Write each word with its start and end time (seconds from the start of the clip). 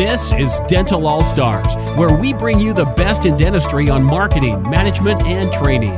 This 0.00 0.32
is 0.32 0.60
Dental 0.66 1.06
All 1.06 1.22
Stars, 1.26 1.74
where 1.94 2.10
we 2.16 2.32
bring 2.32 2.58
you 2.58 2.72
the 2.72 2.86
best 2.96 3.26
in 3.26 3.36
dentistry 3.36 3.90
on 3.90 4.02
marketing, 4.02 4.62
management, 4.62 5.22
and 5.24 5.52
training. 5.52 5.94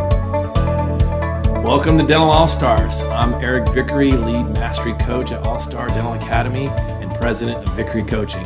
Welcome 1.62 1.98
to 1.98 2.04
Dental 2.04 2.28
All 2.28 2.48
Stars. 2.48 3.02
I'm 3.02 3.32
Eric 3.34 3.68
Vickery, 3.68 4.10
lead 4.10 4.48
mastery 4.54 4.94
coach 4.94 5.30
at 5.30 5.46
All 5.46 5.60
Star 5.60 5.86
Dental 5.86 6.14
Academy 6.14 6.66
and 6.66 7.14
president 7.14 7.64
of 7.64 7.72
Vickery 7.74 8.02
Coaching. 8.02 8.44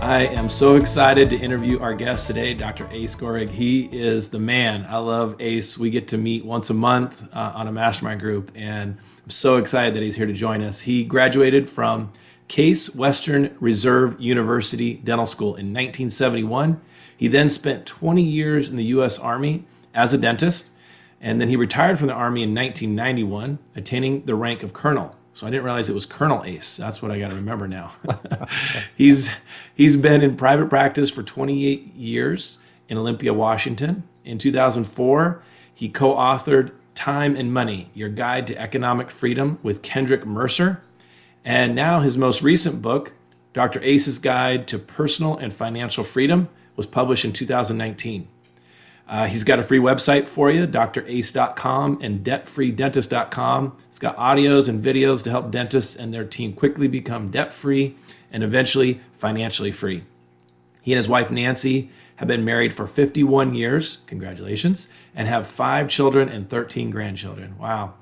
I 0.00 0.28
am 0.28 0.48
so 0.48 0.76
excited 0.76 1.28
to 1.30 1.36
interview 1.38 1.80
our 1.80 1.94
guest 1.94 2.28
today, 2.28 2.54
Dr. 2.54 2.86
Ace 2.92 3.16
Goerig. 3.16 3.50
He 3.50 3.86
is 3.86 4.28
the 4.28 4.38
man. 4.38 4.86
I 4.88 4.98
love 4.98 5.34
Ace. 5.40 5.76
We 5.76 5.90
get 5.90 6.06
to 6.08 6.18
meet 6.18 6.44
once 6.44 6.70
a 6.70 6.74
month 6.74 7.20
uh, 7.34 7.52
on 7.56 7.66
a 7.66 7.72
mastermind 7.72 8.20
group, 8.20 8.52
and 8.54 8.96
I'm 9.24 9.30
so 9.30 9.56
excited 9.56 9.94
that 9.94 10.04
he's 10.04 10.14
here 10.14 10.26
to 10.26 10.32
join 10.32 10.62
us. 10.62 10.82
He 10.82 11.02
graduated 11.02 11.68
from 11.68 12.12
Case 12.48 12.94
Western 12.94 13.56
Reserve 13.60 14.20
University 14.20 14.94
Dental 14.94 15.26
School 15.26 15.48
in 15.48 15.72
1971. 15.72 16.80
He 17.16 17.28
then 17.28 17.48
spent 17.48 17.86
20 17.86 18.22
years 18.22 18.68
in 18.68 18.76
the 18.76 18.84
U.S. 18.84 19.18
Army 19.18 19.64
as 19.94 20.12
a 20.12 20.18
dentist, 20.18 20.70
and 21.20 21.40
then 21.40 21.48
he 21.48 21.56
retired 21.56 21.98
from 21.98 22.08
the 22.08 22.14
Army 22.14 22.42
in 22.42 22.54
1991, 22.54 23.58
attaining 23.74 24.24
the 24.24 24.34
rank 24.34 24.62
of 24.62 24.72
colonel. 24.72 25.16
So 25.34 25.48
I 25.48 25.50
didn't 25.50 25.64
realize 25.64 25.90
it 25.90 25.94
was 25.94 26.06
Colonel 26.06 26.44
Ace. 26.44 26.76
That's 26.76 27.02
what 27.02 27.10
I 27.10 27.18
got 27.18 27.28
to 27.28 27.34
remember 27.34 27.66
now. 27.66 27.92
he's 28.96 29.34
he's 29.74 29.96
been 29.96 30.22
in 30.22 30.36
private 30.36 30.68
practice 30.68 31.10
for 31.10 31.24
28 31.24 31.94
years 31.94 32.58
in 32.88 32.96
Olympia, 32.96 33.34
Washington. 33.34 34.04
In 34.24 34.38
2004, 34.38 35.42
he 35.74 35.88
co-authored 35.88 36.70
Time 36.94 37.34
and 37.34 37.52
Money: 37.52 37.90
Your 37.94 38.08
Guide 38.08 38.46
to 38.46 38.60
Economic 38.60 39.10
Freedom 39.10 39.58
with 39.62 39.82
Kendrick 39.82 40.24
Mercer. 40.24 40.82
And 41.44 41.74
now 41.74 42.00
his 42.00 42.16
most 42.16 42.42
recent 42.42 42.80
book, 42.80 43.12
Dr. 43.52 43.80
Ace's 43.82 44.18
Guide 44.18 44.66
to 44.68 44.78
Personal 44.78 45.36
and 45.36 45.52
Financial 45.52 46.02
Freedom, 46.02 46.48
was 46.76 46.86
published 46.86 47.24
in 47.24 47.32
2019. 47.32 48.28
Uh, 49.06 49.26
he's 49.26 49.44
got 49.44 49.58
a 49.58 49.62
free 49.62 49.78
website 49.78 50.26
for 50.26 50.50
you, 50.50 50.66
drace.com 50.66 51.98
and 52.00 52.24
debtfreedentist.com. 52.24 53.76
It's 53.88 53.98
got 53.98 54.16
audios 54.16 54.68
and 54.68 54.82
videos 54.82 55.22
to 55.24 55.30
help 55.30 55.50
dentists 55.50 55.94
and 55.94 56.12
their 56.12 56.24
team 56.24 56.54
quickly 56.54 56.88
become 56.88 57.30
debt 57.30 57.52
free 57.52 57.96
and 58.32 58.42
eventually 58.42 59.00
financially 59.12 59.72
free. 59.72 60.04
He 60.80 60.92
and 60.92 60.96
his 60.96 61.08
wife, 61.08 61.30
Nancy, 61.30 61.90
have 62.16 62.28
been 62.28 62.44
married 62.44 62.72
for 62.72 62.86
51 62.86 63.54
years. 63.54 63.98
Congratulations. 64.06 64.88
And 65.14 65.28
have 65.28 65.46
five 65.46 65.88
children 65.88 66.28
and 66.28 66.48
13 66.48 66.90
grandchildren. 66.90 67.56
Wow. 67.58 67.94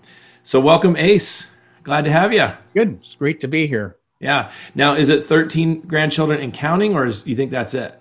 So, 0.42 0.60
welcome, 0.60 0.96
Ace. 0.96 1.51
Glad 1.82 2.04
to 2.04 2.12
have 2.12 2.32
you. 2.32 2.48
Good. 2.74 2.98
It's 3.00 3.14
great 3.14 3.40
to 3.40 3.48
be 3.48 3.66
here. 3.66 3.96
Yeah. 4.20 4.52
Now, 4.74 4.94
is 4.94 5.08
it 5.08 5.24
13 5.24 5.80
grandchildren 5.80 6.40
and 6.40 6.54
counting, 6.54 6.94
or 6.94 7.04
is, 7.06 7.26
you 7.26 7.34
think 7.34 7.50
that's 7.50 7.74
it? 7.74 7.98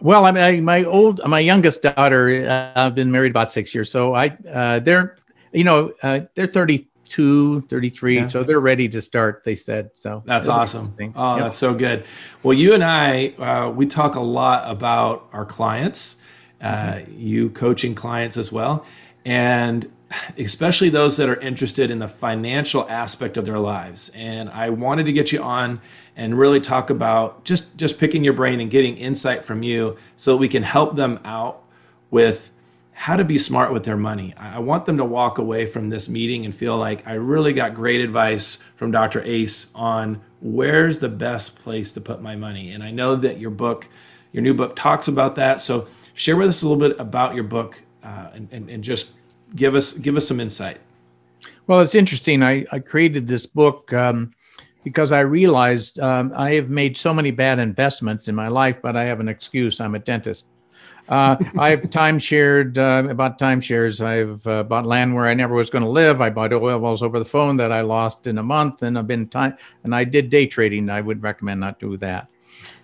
Well, 0.00 0.26
I 0.26 0.32
mean, 0.32 0.64
my 0.64 0.84
old, 0.84 1.26
my 1.26 1.38
youngest 1.38 1.82
daughter, 1.82 2.46
uh, 2.46 2.72
I've 2.78 2.94
been 2.94 3.10
married 3.10 3.30
about 3.30 3.50
six 3.50 3.74
years. 3.74 3.90
So 3.90 4.14
I, 4.14 4.36
uh, 4.52 4.80
they're, 4.80 5.16
you 5.52 5.64
know, 5.64 5.94
uh, 6.02 6.20
they're 6.34 6.46
32, 6.46 7.62
33. 7.62 8.14
Yeah. 8.14 8.26
So 8.26 8.44
they're 8.44 8.60
ready 8.60 8.88
to 8.90 9.00
start, 9.00 9.42
they 9.44 9.54
said. 9.54 9.90
So 9.94 10.22
that's 10.26 10.48
awesome. 10.48 10.94
Oh, 11.16 11.36
yep. 11.36 11.44
that's 11.44 11.56
so 11.56 11.74
good. 11.74 12.04
Well, 12.42 12.52
you 12.52 12.74
and 12.74 12.84
I, 12.84 13.28
uh, 13.38 13.70
we 13.70 13.86
talk 13.86 14.16
a 14.16 14.20
lot 14.20 14.70
about 14.70 15.28
our 15.32 15.46
clients, 15.46 16.20
uh, 16.60 16.96
mm-hmm. 16.96 17.18
you 17.18 17.50
coaching 17.50 17.94
clients 17.94 18.36
as 18.36 18.52
well. 18.52 18.84
And 19.24 19.90
especially 20.38 20.88
those 20.88 21.16
that 21.16 21.28
are 21.28 21.40
interested 21.40 21.90
in 21.90 21.98
the 21.98 22.08
financial 22.08 22.88
aspect 22.88 23.36
of 23.36 23.44
their 23.44 23.58
lives. 23.58 24.10
And 24.14 24.50
I 24.50 24.70
wanted 24.70 25.06
to 25.06 25.12
get 25.12 25.32
you 25.32 25.42
on 25.42 25.80
and 26.16 26.38
really 26.38 26.60
talk 26.60 26.90
about 26.90 27.44
just 27.44 27.76
just 27.76 27.98
picking 27.98 28.24
your 28.24 28.34
brain 28.34 28.60
and 28.60 28.70
getting 28.70 28.96
insight 28.96 29.44
from 29.44 29.62
you 29.62 29.96
so 30.16 30.32
that 30.32 30.38
we 30.38 30.48
can 30.48 30.62
help 30.62 30.96
them 30.96 31.20
out 31.24 31.62
with 32.10 32.52
how 32.96 33.16
to 33.16 33.24
be 33.24 33.36
smart 33.36 33.72
with 33.72 33.84
their 33.84 33.96
money. 33.96 34.32
I 34.36 34.60
want 34.60 34.86
them 34.86 34.98
to 34.98 35.04
walk 35.04 35.38
away 35.38 35.66
from 35.66 35.88
this 35.88 36.08
meeting 36.08 36.44
and 36.44 36.54
feel 36.54 36.76
like 36.76 37.06
I 37.08 37.14
really 37.14 37.52
got 37.52 37.74
great 37.74 38.00
advice 38.00 38.56
from 38.76 38.92
Dr. 38.92 39.20
Ace 39.22 39.72
on 39.74 40.22
where's 40.40 41.00
the 41.00 41.08
best 41.08 41.58
place 41.58 41.92
to 41.94 42.00
put 42.00 42.22
my 42.22 42.36
money. 42.36 42.70
And 42.70 42.84
I 42.84 42.92
know 42.92 43.16
that 43.16 43.38
your 43.40 43.50
book, 43.50 43.88
your 44.30 44.44
new 44.44 44.54
book, 44.54 44.76
talks 44.76 45.08
about 45.08 45.34
that. 45.34 45.60
So 45.60 45.88
share 46.14 46.36
with 46.36 46.48
us 46.48 46.62
a 46.62 46.68
little 46.68 46.88
bit 46.88 46.98
about 47.00 47.34
your 47.34 47.42
book 47.42 47.82
uh, 48.04 48.28
and, 48.32 48.48
and, 48.52 48.70
and 48.70 48.84
just 48.84 49.12
give 49.56 49.74
us 49.74 49.92
give 49.94 50.16
us 50.16 50.26
some 50.26 50.40
insight. 50.40 50.78
Well, 51.66 51.80
it's 51.80 51.94
interesting. 51.94 52.42
I, 52.42 52.66
I 52.72 52.78
created 52.78 53.26
this 53.26 53.46
book 53.46 53.92
um, 53.92 54.32
because 54.82 55.12
I 55.12 55.20
realized 55.20 55.98
um, 55.98 56.32
I 56.36 56.52
have 56.52 56.68
made 56.68 56.96
so 56.96 57.14
many 57.14 57.30
bad 57.30 57.58
investments 57.58 58.28
in 58.28 58.34
my 58.34 58.48
life, 58.48 58.76
but 58.82 58.96
I 58.96 59.04
have 59.04 59.20
an 59.20 59.28
excuse. 59.28 59.80
I'm 59.80 59.94
a 59.94 59.98
dentist. 59.98 60.46
Uh, 61.08 61.36
I've 61.58 61.88
time 62.02 62.18
shared 62.18 62.78
uh, 62.78 63.04
about 63.08 63.38
timeshares. 63.38 64.04
I've 64.04 64.46
uh, 64.46 64.62
bought 64.64 64.84
land 64.84 65.14
where 65.14 65.26
I 65.26 65.34
never 65.34 65.54
was 65.54 65.70
going 65.70 65.84
to 65.84 65.90
live. 65.90 66.20
I 66.20 66.28
bought 66.28 66.52
oil 66.52 66.78
wells 66.78 67.02
over 67.02 67.18
the 67.18 67.24
phone 67.24 67.56
that 67.56 67.72
I 67.72 67.80
lost 67.80 68.26
in 68.26 68.38
a 68.38 68.42
month, 68.42 68.82
and 68.82 68.98
I've 68.98 69.06
been 69.06 69.28
time 69.28 69.56
and 69.84 69.94
I 69.94 70.04
did 70.04 70.28
day 70.28 70.46
trading. 70.46 70.90
I 70.90 71.00
would 71.00 71.22
recommend 71.22 71.60
not 71.60 71.78
do 71.78 71.96
that. 71.98 72.28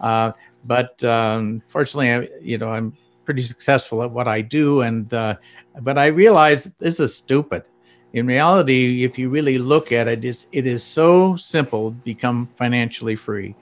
Uh, 0.01 0.33
but 0.65 1.03
um, 1.05 1.63
fortunately, 1.69 2.13
I, 2.13 2.29
you 2.43 2.59
know, 2.59 2.71
I'm 2.71 2.97
pretty 3.31 3.43
successful 3.45 4.03
at 4.03 4.11
what 4.11 4.27
I 4.27 4.41
do, 4.41 4.81
and 4.81 5.15
uh, 5.15 5.37
but 5.83 5.97
I 5.97 6.07
realized 6.07 6.77
this 6.79 6.99
is 6.99 7.15
stupid. 7.15 7.69
In 8.13 8.27
reality, 8.27 9.05
if 9.05 9.17
you 9.17 9.29
really 9.29 9.57
look 9.57 9.93
at 9.93 10.09
it, 10.09 10.25
it's, 10.25 10.49
it 10.51 10.67
is 10.67 10.83
so 10.83 11.37
simple 11.37 11.93
to 11.93 11.97
become 11.99 12.49
financially 12.57 13.15
free. 13.15 13.55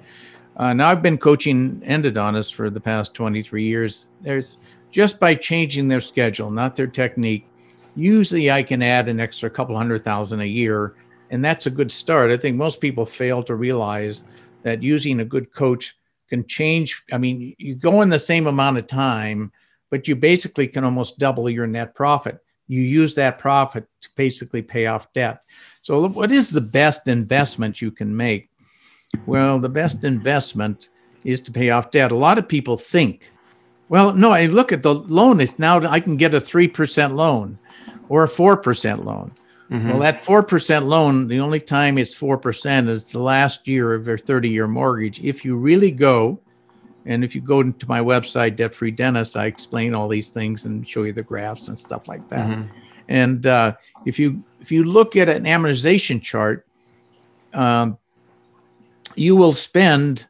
Uh, 0.57 0.73
now, 0.73 0.89
I've 0.89 1.03
been 1.03 1.19
coaching 1.19 1.83
endodontists 1.83 2.51
for 2.51 2.71
the 2.71 2.81
past 2.81 3.13
23 3.13 3.63
years. 3.63 4.07
There's 4.23 4.57
just 4.91 5.21
by 5.21 5.35
changing 5.35 5.87
their 5.87 6.01
schedule, 6.01 6.51
not 6.51 6.75
their 6.75 6.87
technique. 6.87 7.47
Usually, 7.95 8.51
I 8.51 8.63
can 8.63 8.83
add 8.83 9.11
an 9.11 9.21
extra 9.21 9.51
couple 9.51 9.77
hundred 9.77 10.03
thousand 10.03 10.41
a 10.41 10.47
year, 10.47 10.95
and 11.29 11.45
that's 11.45 11.67
a 11.67 11.71
good 11.71 11.93
start. 11.93 12.31
I 12.31 12.39
think 12.39 12.57
most 12.57 12.81
people 12.81 13.05
fail 13.05 13.43
to 13.43 13.55
realize 13.55 14.25
that 14.63 14.83
using 14.83 15.21
a 15.21 15.27
good 15.27 15.53
coach 15.53 15.98
can 16.29 16.47
change. 16.47 17.03
I 17.13 17.19
mean, 17.19 17.55
you 17.59 17.75
go 17.75 18.03
in 18.03 18.09
the 18.09 18.19
same 18.19 18.47
amount 18.47 18.79
of 18.79 18.87
time, 18.87 19.53
but 19.91 20.07
you 20.07 20.17
basically 20.17 20.67
can 20.67 20.85
almost 20.85 21.19
double 21.19 21.49
your 21.49 21.67
net 21.67 21.95
profit. 21.95 22.39
You 22.67 22.83
use 22.83 23.15
that 23.15 23.39
profit 23.39 23.87
to 24.03 24.09
basically 24.15 24.63
pay 24.63 24.87
off 24.87 25.13
debt. 25.13 25.43
So, 25.81 26.09
what 26.09 26.31
is 26.31 26.51
the 26.51 26.61
best 26.61 27.09
investment 27.09 27.81
you 27.81 27.91
can 27.91 28.15
make? 28.15 28.51
Well, 29.27 29.59
the 29.59 29.71
best 29.71 30.05
investment 30.05 30.91
is 31.25 31.41
to 31.41 31.53
pay 31.53 31.71
off 31.71 31.91
debt. 31.91 32.13
A 32.13 32.17
lot 32.17 32.39
of 32.39 32.47
people 32.47 32.77
think, 32.77 33.33
well, 33.89 34.13
no, 34.13 34.33
I 34.33 34.47
look 34.47 34.71
at 34.71 34.83
the 34.83 34.95
loan, 34.95 35.41
it's 35.41 35.59
now 35.59 35.81
I 35.81 36.01
can 36.01 36.17
get 36.17 36.35
a 36.35 36.41
3% 36.41 37.15
loan 37.15 37.59
or 38.11 38.25
a 38.25 38.29
4% 38.29 39.05
loan. 39.05 39.33
Mm-hmm. 39.71 39.89
Well, 39.91 39.99
that 39.99 40.25
4% 40.25 40.87
loan, 40.87 41.29
the 41.29 41.41
only 41.41 41.61
time 41.61 41.99
it's 41.99 42.15
4% 42.15 42.89
is 42.89 43.05
the 43.05 43.19
last 43.19 43.69
year 43.69 43.95
of 43.95 44.07
your 44.07 44.17
30 44.17 44.49
year 44.49 44.67
mortgage. 44.67 45.21
If 45.21 45.45
you 45.45 45.57
really 45.57 45.91
go 45.91 46.41
and 47.05 47.25
if 47.25 47.35
you 47.35 47.41
go 47.41 47.63
to 47.63 47.89
my 47.89 48.01
website, 48.01 48.57
Debt 48.57 48.75
Free 48.75 48.91
Dentist, 48.91 49.37
I 49.37 49.47
explain 49.47 49.95
all 49.95 50.09
these 50.09 50.29
things 50.29 50.67
and 50.67 50.87
show 50.87 51.03
you 51.05 51.13
the 51.13 51.23
graphs 51.23 51.69
and 51.69 51.79
stuff 51.79 52.09
like 52.09 52.29
that. 52.29 52.49
Mm-hmm. 52.49 52.69
And 53.09 53.47
uh, 53.47 53.75
if 54.05 54.19
you 54.19 54.43
if 54.61 54.71
you 54.71 54.85
look 54.85 55.17
at 55.17 55.29
an 55.29 55.45
amortization 55.45 56.21
chart, 56.23 56.67
um, 57.55 57.97
you 59.17 59.37
will 59.37 59.55
spend 59.55 60.27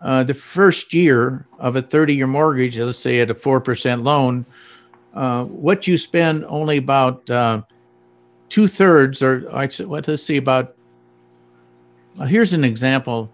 uh, 0.00 0.22
the 0.22 0.34
first 0.34 0.94
year 0.94 1.46
of 1.58 1.76
a 1.76 1.82
30 1.82 2.14
year 2.14 2.26
mortgage, 2.26 2.78
let's 2.78 2.98
say 2.98 3.20
at 3.20 3.30
a 3.30 3.34
4% 3.34 4.04
loan, 4.04 4.46
uh, 5.14 5.44
what 5.44 5.86
you 5.86 5.98
spend 5.98 6.44
only 6.46 6.76
about 6.76 7.28
uh, 7.28 7.62
two 8.50 8.68
thirds, 8.68 9.22
or 9.22 9.40
let's 9.50 10.22
see, 10.22 10.36
about 10.36 10.76
uh, 12.18 12.26
here's 12.26 12.52
an 12.52 12.64
example 12.64 13.32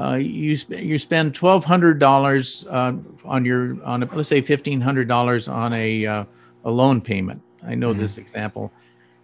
uh, 0.00 0.14
you 0.14 0.58
you 0.68 0.98
spend 0.98 1.34
twelve 1.34 1.64
hundred 1.64 1.98
dollars 1.98 2.66
uh, 2.68 2.92
on 3.24 3.44
your 3.44 3.82
on 3.84 4.02
a, 4.02 4.14
let's 4.14 4.28
say 4.28 4.40
fifteen 4.40 4.80
hundred 4.80 5.06
dollars 5.06 5.48
on 5.48 5.72
a 5.72 6.06
uh, 6.06 6.24
a 6.64 6.70
loan 6.70 7.00
payment. 7.00 7.40
I 7.62 7.74
know 7.74 7.90
mm-hmm. 7.90 8.00
this 8.00 8.18
example, 8.18 8.72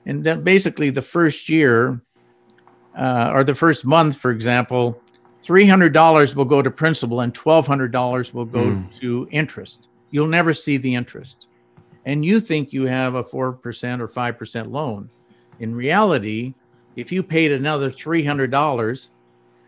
and 0.07 0.23
then 0.23 0.43
basically 0.43 0.91
the 0.91 1.03
first 1.03 1.49
year 1.49 2.01
uh, 2.97 3.31
or 3.33 3.43
the 3.43 3.55
first 3.55 3.85
month, 3.85 4.17
for 4.17 4.31
example, 4.31 5.01
three 5.43 5.67
hundred 5.67 5.93
dollars 5.93 6.37
will 6.37 6.45
go 6.45 6.63
to 6.63 6.71
principal 6.71 7.21
and 7.21 7.35
twelve 7.35 7.67
hundred 7.67 7.91
dollars 7.91 8.33
will 8.33 8.47
go 8.47 8.67
mm. 8.67 9.01
to 9.01 9.27
interest. 9.33 9.89
You'll 10.13 10.29
never 10.29 10.53
see 10.53 10.77
the 10.77 10.95
interest, 10.95 11.49
and 12.05 12.25
you 12.25 12.39
think 12.39 12.73
you 12.73 12.85
have 12.85 13.17
a 13.17 13.25
four 13.25 13.53
percent 13.53 14.01
or 14.01 14.07
five 14.07 14.39
percent 14.39 14.71
loan. 14.71 15.11
In 15.61 15.75
reality, 15.75 16.55
if 16.97 17.13
you 17.13 17.23
paid 17.23 17.53
another 17.53 17.91
three 17.91 18.25
hundred 18.25 18.51
dollars 18.51 19.11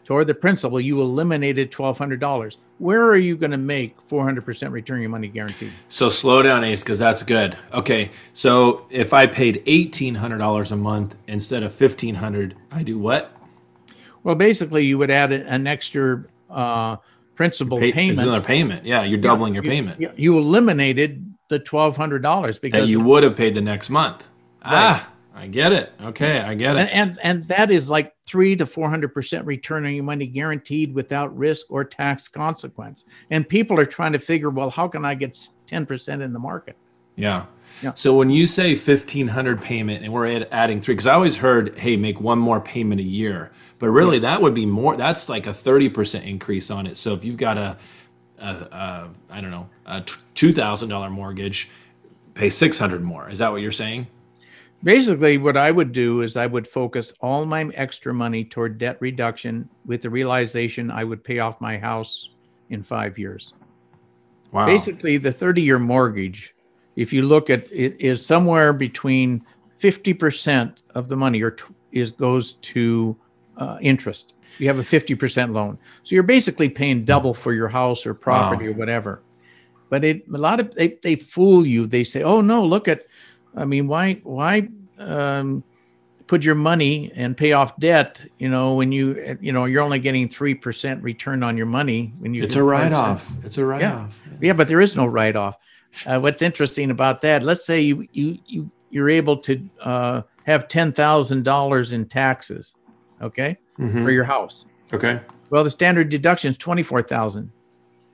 toward 0.05 0.27
the 0.27 0.35
principal, 0.35 0.81
you 0.81 1.01
eliminated 1.01 1.71
$1,200. 1.71 2.57
Where 2.79 3.05
are 3.05 3.17
you 3.17 3.37
going 3.37 3.53
to 3.53 3.57
make 3.57 3.97
400% 4.09 4.73
return 4.73 5.01
your 5.01 5.11
money 5.11 5.29
guaranteed? 5.29 5.71
So 5.89 6.09
slow 6.09 6.43
down, 6.43 6.65
Ace, 6.65 6.83
because 6.83 6.99
that's 6.99 7.23
good. 7.23 7.57
Okay, 7.73 8.11
so 8.33 8.87
if 8.91 9.13
I 9.13 9.27
paid 9.27 9.65
$1,800 9.65 10.73
a 10.73 10.77
month 10.77 11.15
instead 11.29 11.63
of 11.63 11.81
1,500, 11.81 12.57
I 12.73 12.83
do 12.83 12.99
what? 12.99 13.33
Well, 14.25 14.35
basically, 14.35 14.85
you 14.85 14.99
would 14.99 15.11
add 15.11 15.33
an 15.33 15.67
extra 15.67 16.25
uh, 16.51 16.97
principal 17.35 17.79
Pay- 17.79 17.93
payment. 17.93 18.19
It's 18.19 18.27
another 18.27 18.45
payment. 18.45 18.85
Yeah, 18.85 19.05
you're 19.05 19.21
doubling 19.21 19.55
your 19.55 19.65
you- 19.65 19.71
payment 19.71 20.01
You, 20.01 20.11
you 20.17 20.39
eliminated 20.39 21.35
the 21.49 21.59
twelve 21.59 21.97
hundred 21.97 22.23
dollars 22.23 22.57
that 22.57 22.63
because 22.63 22.91
you 22.91 23.01
would 23.01 23.23
have 23.25 23.37
paid 23.37 23.55
the 23.55 23.61
next 23.61 23.91
month. 23.91 24.29
Ah, 24.63 25.12
I 25.35 25.47
get 25.47 25.73
it. 25.73 25.93
Okay, 26.03 26.41
I 26.41 26.55
get 26.55 26.77
it. 26.77 26.91
and 26.93 27.19
and 27.23 27.49
that 27.49 27.71
is 27.71 27.89
like 27.89 28.15
three 28.27 28.55
to 28.57 28.67
four 28.67 28.91
hundred 28.91 29.15
percent 29.15 29.47
return 29.47 29.87
on 29.87 29.95
your 29.95 30.05
money 30.05 30.27
guaranteed 30.27 30.95
without 30.95 31.37
risk 31.37 31.67
or 31.71 31.85
tax 31.85 32.29
consequence. 32.29 33.05
And 33.31 33.49
people 33.49 33.81
are 33.81 33.87
trying 33.87 34.13
to 34.13 34.19
figure, 34.19 34.51
well, 34.51 34.71
how 34.71 34.89
can 34.89 35.05
I 35.05 35.15
get 35.15 35.39
ten 35.67 35.87
percent 35.87 36.23
in 36.23 36.33
the 36.33 36.39
market? 36.39 36.77
Yeah. 37.17 37.47
Yeah. 37.83 37.95
So 37.95 38.15
when 38.15 38.29
you 38.31 38.47
say 38.47 38.77
fifteen 38.77 39.29
hundred 39.29 39.63
payment, 39.63 40.05
and 40.05 40.13
we're 40.13 40.45
adding 40.53 40.81
three, 40.81 40.95
because 40.95 41.07
I 41.07 41.15
always 41.15 41.39
heard, 41.39 41.79
hey, 41.79 41.97
make 41.97 42.21
one 42.21 42.39
more 42.39 42.61
payment 42.61 43.01
a 43.01 43.05
year, 43.05 43.51
but 43.79 43.89
really 43.89 44.17
Yes. 44.17 44.23
that 44.25 44.43
would 44.43 44.55
be 44.55 44.67
more. 44.67 44.97
That's 44.97 45.29
like 45.31 45.47
a 45.47 45.55
thirty 45.55 45.89
percent 45.89 46.27
increase 46.27 46.71
on 46.71 46.87
it. 46.87 46.97
So 46.99 47.15
if 47.15 47.25
you've 47.25 47.39
got 47.39 47.57
a, 47.57 47.79
a, 48.39 48.45
a 48.49 49.11
I 49.31 49.41
don't 49.41 49.51
know, 49.51 49.69
a 49.87 50.03
two 50.35 50.53
thousand 50.53 50.91
dollar 50.91 51.09
mortgage, 51.09 51.71
pay 52.35 52.51
six 52.51 52.79
hundred 52.79 53.03
more. 53.03 53.31
Is 53.31 53.39
that 53.39 53.51
what 53.51 53.63
you're 53.63 53.73
saying? 53.73 54.07
Basically, 54.85 55.39
what 55.39 55.57
I 55.57 55.71
would 55.71 55.93
do 55.93 56.23
is 56.23 56.37
I 56.37 56.47
would 56.47 56.67
focus 56.67 57.13
all 57.21 57.45
my 57.45 57.65
extra 57.75 58.13
money 58.13 58.45
toward 58.45 58.79
debt 58.79 58.97
reduction 59.01 59.69
with 59.87 60.03
the 60.03 60.11
realization 60.11 60.91
I 60.91 61.05
would 61.05 61.23
pay 61.23 61.39
off 61.39 61.61
my 61.61 61.79
house 61.79 62.31
in 62.71 62.83
five 62.83 63.17
years. 63.17 63.55
Wow. 64.51 64.67
Basically, 64.67 65.19
the 65.19 65.31
30 65.31 65.63
year 65.63 65.79
mortgage, 65.79 66.55
if 66.97 67.13
you 67.13 67.23
look 67.23 67.49
at 67.49 67.71
it, 67.73 68.01
is 68.01 68.25
somewhere 68.25 68.73
between 68.73 69.45
50% 69.81 70.83
of 70.95 71.09
the 71.09 71.17
money 71.17 71.43
or 71.43 71.53
t- 71.53 71.65
is 71.93 72.11
goes 72.11 72.55
to 72.55 73.17
uh, 73.57 73.79
interest. 73.81 74.35
You 74.59 74.67
have 74.67 74.79
a 74.79 74.83
50% 74.83 75.53
loan. 75.53 75.79
So 76.03 76.15
you're 76.15 76.23
basically 76.23 76.69
paying 76.69 77.05
double 77.05 77.35
for 77.35 77.53
your 77.53 77.69
house 77.69 78.05
or 78.05 78.15
property 78.15 78.67
or 78.67 78.73
whatever. 78.73 79.23
But 79.89 80.05
it 80.05 80.25
a 80.33 80.39
lot 80.39 80.59
of 80.59 80.75
they, 80.75 80.99
they 81.03 81.17
fool 81.17 81.67
you. 81.67 81.87
They 81.87 82.03
say, 82.03 82.23
"Oh 82.23 82.41
no, 82.41 82.65
look 82.65 82.89
at 82.89 83.05
I 83.57 83.65
mean, 83.65 83.87
why 83.87 84.15
why 84.23 84.69
um, 84.99 85.63
put 86.27 86.43
your 86.45 86.55
money 86.55 87.13
and 87.15 87.37
pay 87.37 87.53
off 87.53 87.77
debt? 87.79 88.25
You 88.39 88.49
know, 88.49 88.75
when 88.75 88.93
you 88.93 89.37
you 89.41 89.53
know 89.53 89.65
you're 89.67 89.83
only 89.83 89.99
getting 89.99 90.29
three 90.29 90.55
percent 90.55 91.03
return 91.03 91.43
on 91.43 91.57
your 91.57 91.67
money 91.67 92.13
when 92.19 92.35
you 92.35 92.43
it's 92.43 92.57
a 92.57 92.63
write 92.63 92.93
off. 92.93 93.31
It's 93.45 93.59
a 93.59 93.65
write 93.65 93.83
off. 93.83 94.23
Yeah, 94.31 94.39
yeah, 94.41 94.53
but 94.55 94.69
there 94.69 94.81
is 94.81 94.97
no 94.97 95.07
write 95.07 95.37
off. 95.37 95.57
Uh, 96.07 96.19
what's 96.21 96.41
interesting 96.43 96.91
about 96.91 97.21
that? 97.23 97.43
Let's 97.43 97.65
say 97.65 97.81
you 97.81 98.09
you 98.13 98.39
you 98.47 98.71
you're 98.91 99.11
able 99.11 99.37
to 99.39 99.69
uh, 99.81 100.23
have 100.45 100.69
ten 100.69 100.93
thousand 100.93 101.45
dollars 101.45 101.93
in 101.93 102.07
taxes, 102.07 102.75
okay, 103.21 103.59
Mhm. 103.79 104.03
for 104.03 104.11
your 104.11 104.25
house. 104.25 104.65
Okay. 104.93 105.21
Well, 105.51 105.65
the 105.65 105.71
standard 105.71 106.09
deduction 106.09 106.53
is 106.53 106.57
twenty 106.57 106.83
four 106.83 107.03
thousand. 107.03 107.51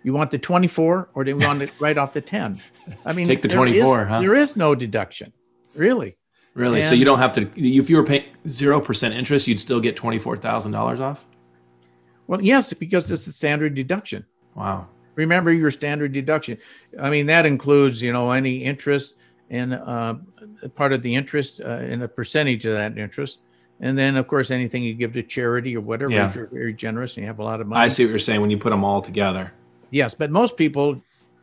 You 0.04 0.12
want 0.12 0.30
the 0.30 0.38
twenty 0.38 0.68
four, 0.68 1.08
or 1.14 1.24
do 1.24 1.30
you 1.32 1.36
want 1.38 1.62
it 1.62 1.72
right 1.80 1.98
off 1.98 2.12
the 2.12 2.20
ten? 2.20 2.60
I 3.04 3.12
mean, 3.12 3.26
Take 3.26 3.42
the 3.42 3.48
there 3.48 3.66
is- 3.66 3.72
24, 3.88 4.04
huh? 4.04 4.20
There 4.20 4.34
is 4.34 4.56
no 4.56 4.74
deduction, 4.74 5.32
really. 5.74 6.16
Really? 6.54 6.82
so 6.82 6.94
you 6.94 7.04
don't 7.04 7.18
have 7.18 7.32
to. 7.32 7.42
If 7.56 7.88
you 7.88 7.96
were 7.96 8.04
paying 8.04 8.24
zero 8.46 8.80
percent 8.80 9.14
interest, 9.14 9.46
you'd 9.46 9.60
still 9.60 9.80
get 9.80 9.96
twenty 9.96 10.18
four 10.18 10.36
thousand 10.36 10.72
dollars 10.72 10.98
off. 11.00 11.24
Well, 12.26 12.42
yes, 12.42 12.72
because 12.72 13.10
it's 13.10 13.26
a 13.26 13.32
standard 13.32 13.74
deduction. 13.74 14.24
Wow. 14.54 14.88
Remember 15.14 15.52
your 15.52 15.70
standard 15.70 16.12
deduction. 16.12 16.58
I 17.00 17.10
mean, 17.10 17.26
that 17.26 17.46
includes, 17.46 18.02
you 18.02 18.12
know, 18.12 18.30
any 18.32 18.58
interest 18.64 19.14
and 19.50 19.74
uh, 19.74 20.14
part 20.74 20.92
of 20.92 21.02
the 21.02 21.14
interest 21.14 21.60
uh, 21.60 21.68
and 21.68 22.02
a 22.02 22.08
percentage 22.08 22.66
of 22.66 22.74
that 22.74 22.98
interest. 22.98 23.40
And 23.80 23.96
then, 23.96 24.16
of 24.16 24.26
course, 24.28 24.50
anything 24.50 24.82
you 24.82 24.94
give 24.94 25.12
to 25.14 25.22
charity 25.22 25.76
or 25.76 25.80
whatever, 25.80 26.12
Yeah. 26.12 26.28
if 26.28 26.36
you're 26.36 26.46
very 26.48 26.74
generous 26.74 27.16
and 27.16 27.22
you 27.22 27.28
have 27.28 27.38
a 27.38 27.44
lot 27.44 27.60
of 27.60 27.66
money. 27.66 27.80
I 27.80 27.88
see 27.88 28.04
what 28.04 28.10
you're 28.10 28.18
saying 28.18 28.40
when 28.40 28.50
you 28.50 28.58
put 28.58 28.70
them 28.70 28.84
all 28.84 29.00
together. 29.00 29.52
Yes, 29.90 30.14
but 30.14 30.30
most 30.30 30.56
people 30.56 31.00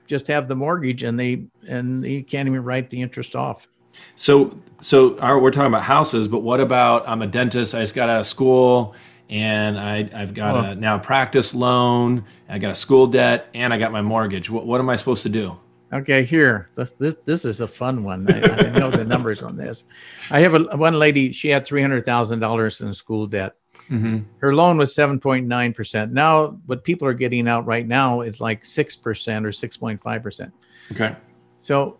just 0.07 0.27
have 0.27 0.47
the 0.47 0.55
mortgage 0.55 1.03
and 1.03 1.19
they 1.19 1.45
and 1.67 2.05
you 2.05 2.23
can't 2.23 2.47
even 2.47 2.63
write 2.63 2.89
the 2.89 3.01
interest 3.01 3.35
off. 3.35 3.67
So, 4.15 4.57
so 4.81 5.17
our, 5.19 5.39
we're 5.39 5.51
talking 5.51 5.67
about 5.67 5.83
houses, 5.83 6.27
but 6.27 6.39
what 6.43 6.59
about? 6.59 7.07
I'm 7.07 7.21
a 7.21 7.27
dentist. 7.27 7.73
I 7.73 7.79
just 7.79 7.95
got 7.95 8.09
out 8.09 8.19
of 8.19 8.25
school, 8.27 8.93
and 9.29 9.79
I, 9.79 10.09
I've 10.13 10.33
got 10.33 10.55
Oh. 10.55 10.69
a 10.71 10.75
now 10.75 10.97
practice 10.99 11.55
loan. 11.55 12.25
I 12.49 12.59
got 12.59 12.71
a 12.73 12.75
school 12.75 13.07
debt, 13.07 13.47
and 13.55 13.73
I 13.73 13.77
got 13.77 13.91
my 13.93 14.01
mortgage. 14.01 14.49
What, 14.49 14.65
what 14.67 14.81
am 14.81 14.89
I 14.89 14.97
supposed 14.97 15.23
to 15.23 15.29
do? 15.29 15.57
Okay, 15.93 16.25
here. 16.25 16.69
This 16.75 16.91
this 16.93 17.15
this 17.25 17.45
is 17.45 17.61
a 17.61 17.67
fun 17.67 18.03
one. 18.03 18.29
I, 18.29 18.41
I 18.41 18.69
know 18.77 18.91
the 18.91 19.05
numbers 19.05 19.43
on 19.43 19.55
this. 19.55 19.85
I 20.29 20.41
have 20.41 20.55
a 20.55 20.75
one 20.75 20.99
lady. 20.99 21.31
She 21.31 21.47
had 21.47 21.65
three 21.65 21.81
hundred 21.81 22.05
thousand 22.05 22.39
dollars 22.39 22.81
in 22.81 22.93
school 22.93 23.27
debt. 23.27 23.55
Mm-hmm. 23.89 24.19
Her 24.39 24.55
loan 24.55 24.77
was 24.77 24.95
seven 24.95 25.19
point 25.19 25.47
nine 25.47 25.73
percent. 25.73 26.11
Now, 26.11 26.57
what 26.65 26.83
people 26.83 27.07
are 27.07 27.13
getting 27.13 27.47
out 27.47 27.65
right 27.65 27.87
now 27.87 28.21
is 28.21 28.41
like 28.41 28.65
six 28.65 28.95
percent 28.95 29.45
or 29.45 29.51
six 29.51 29.77
point 29.77 30.01
five 30.01 30.23
percent. 30.23 30.51
Okay. 30.91 31.15
So, 31.59 31.97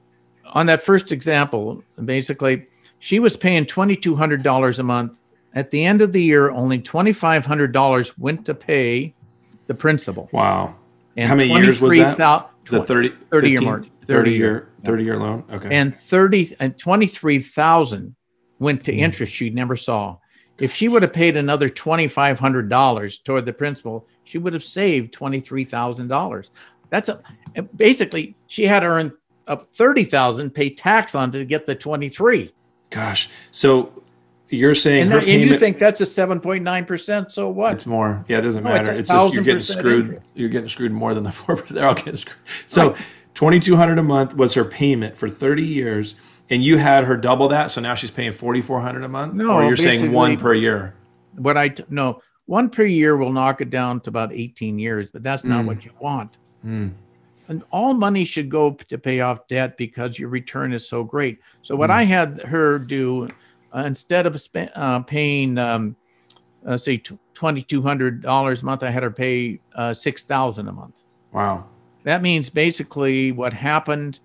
on 0.53 0.65
that 0.67 0.81
first 0.81 1.11
example, 1.11 1.83
basically, 2.03 2.65
she 2.99 3.19
was 3.19 3.37
paying 3.37 3.65
twenty 3.65 3.95
two 3.95 4.15
hundred 4.15 4.41
dollars 4.43 4.79
a 4.79 4.83
month. 4.83 5.19
At 5.53 5.71
the 5.71 5.85
end 5.85 6.01
of 6.01 6.11
the 6.11 6.21
year, 6.23 6.49
only 6.51 6.79
twenty 6.79 7.13
five 7.13 7.45
hundred 7.45 7.71
dollars 7.71 8.17
went 8.17 8.45
to 8.47 8.53
pay 8.55 9.13
the 9.67 9.73
principal. 9.73 10.29
Wow. 10.31 10.75
And 11.17 11.29
How 11.29 11.35
many 11.35 11.49
years 11.49 11.79
was 11.79 11.93
that? 11.97 12.17
23,000 12.17 12.49
Is 12.65 12.73
it 12.73 12.87
30, 12.87 13.09
30 13.31 13.49
year 13.49 13.61
mark. 13.61 13.85
30 14.05 14.31
year, 14.31 14.67
30 14.83 15.03
year 15.05 15.17
loan? 15.17 15.45
Okay. 15.49 15.69
and 15.73 15.95
30 15.95 16.57
and 16.59 16.77
23,000 16.77 18.15
went 18.59 18.79
Hmm. 18.79 18.83
to 18.83 18.93
interest 18.93 19.33
she 19.33 19.49
never 19.49 19.75
saw. 19.77 20.17
If 20.59 20.73
she 20.73 20.87
would 20.87 21.01
have 21.01 21.11
paid 21.13 21.35
another 21.37 21.67
$2,500 21.69 23.23
toward 23.23 23.45
the 23.45 23.53
principal, 23.53 24.07
she 24.23 24.37
would 24.37 24.53
have 24.53 24.63
saved 24.63 25.13
$23,000. 25.13 26.49
That's 26.89 27.09
a 27.09 27.19
basically 27.75 28.35
she 28.47 28.65
had 28.65 28.81
to 28.81 28.87
earn 28.87 29.13
up 29.47 29.61
30,000, 29.73 30.51
pay 30.51 30.69
tax 30.69 31.13
on 31.15 31.31
to 31.31 31.45
get 31.45 31.65
the 31.65 31.75
23. 31.75 32.51
Gosh. 32.89 33.29
So 33.51 34.03
you're 34.49 34.75
saying 34.75 35.03
And, 35.03 35.11
her 35.11 35.19
and 35.19 35.27
you 35.41 35.59
think 35.59 35.79
that's 35.79 36.01
a 36.01 36.05
7.9%. 36.05 37.31
So 37.31 37.49
what? 37.49 37.73
it's 37.73 37.85
more. 37.85 38.23
Yeah, 38.27 38.39
it 38.39 38.41
doesn't 38.41 38.65
oh, 38.65 38.69
No, 38.69 38.75
matter. 38.75 38.91
a 38.93 38.95
It's, 38.97 39.09
just 39.09 39.33
you're 39.33 39.43
getting 39.43 39.61
screwed. 39.61 40.05
interest. 40.05 40.37
You're 40.37 40.49
getting 40.49 40.69
screwed 40.69 40.91
more 40.91 41.13
than 41.13 41.23
the 41.23 41.29
4%. 41.31 41.67
They're 41.69 41.87
all 41.87 41.95
getting 41.95 42.15
screwed. 42.15 42.37
So 42.65 42.95
2200 43.33 43.97
a 43.99 44.03
month 44.03 44.35
was 44.35 44.53
her 44.53 44.63
payment 44.65 45.17
for 45.17 45.29
30 45.29 45.63
years. 45.63 46.15
And 46.49 46.63
you 46.63 46.77
had 46.77 47.03
her 47.05 47.17
double 47.17 47.47
that. 47.49 47.71
So 47.71 47.81
now 47.81 47.95
she's 47.95 48.11
paying 48.11 48.31
4400 48.31 49.03
a 49.03 49.07
month? 49.07 49.33
No, 49.33 49.53
Or 49.53 49.63
you're 49.65 49.77
saying 49.77 50.11
one 50.11 50.37
per 50.37 50.53
year? 50.53 50.93
What 51.37 51.57
I 51.57 51.73
no, 51.89 52.21
one 52.45 52.69
per 52.69 52.83
year 52.83 53.17
will 53.17 53.31
knock 53.31 53.61
it 53.61 53.69
down 53.69 53.99
to 54.01 54.09
about 54.09 54.31
18 54.31 54.77
years, 54.77 55.09
but 55.11 55.23
that's 55.23 55.43
not 55.43 55.63
Mm. 55.63 55.67
what 55.67 55.85
you 55.85 55.91
want. 55.99 56.37
Mm. 56.65 56.91
and 57.47 57.63
all 57.69 57.93
money 57.93 58.25
should 58.25 58.49
go 58.49 58.71
to 58.71 58.97
pay 58.97 59.19
off 59.19 59.47
debt 59.47 59.77
because 59.77 60.17
your 60.17 60.29
return 60.29 60.73
is 60.73 60.87
so 60.89 61.03
great. 61.03 61.39
So 61.61 61.75
what 61.75 61.91
I 61.91 62.01
had 62.01 62.41
her 62.41 62.79
do 62.79 63.29
uh, 63.71 63.83
instead 63.85 64.25
of 64.25 64.41
uh, 64.75 65.01
paying, 65.01 65.57
um, 65.59 65.95
uh, 66.65 66.75
say 66.77 67.01
twenty 67.35 67.61
two 67.61 67.81
hundred 67.83 68.21
dollars 68.23 68.61
a 68.63 68.65
month, 68.65 68.81
I 68.81 68.89
had 68.89 69.03
her 69.03 69.11
pay 69.11 69.59
uh, 69.75 69.93
six 69.93 70.25
thousand 70.25 70.67
a 70.69 70.71
month. 70.71 71.03
Wow. 71.33 71.65
That 72.03 72.21
means 72.23 72.49
basically 72.49 73.31
what 73.31 73.53
happened 73.53 74.19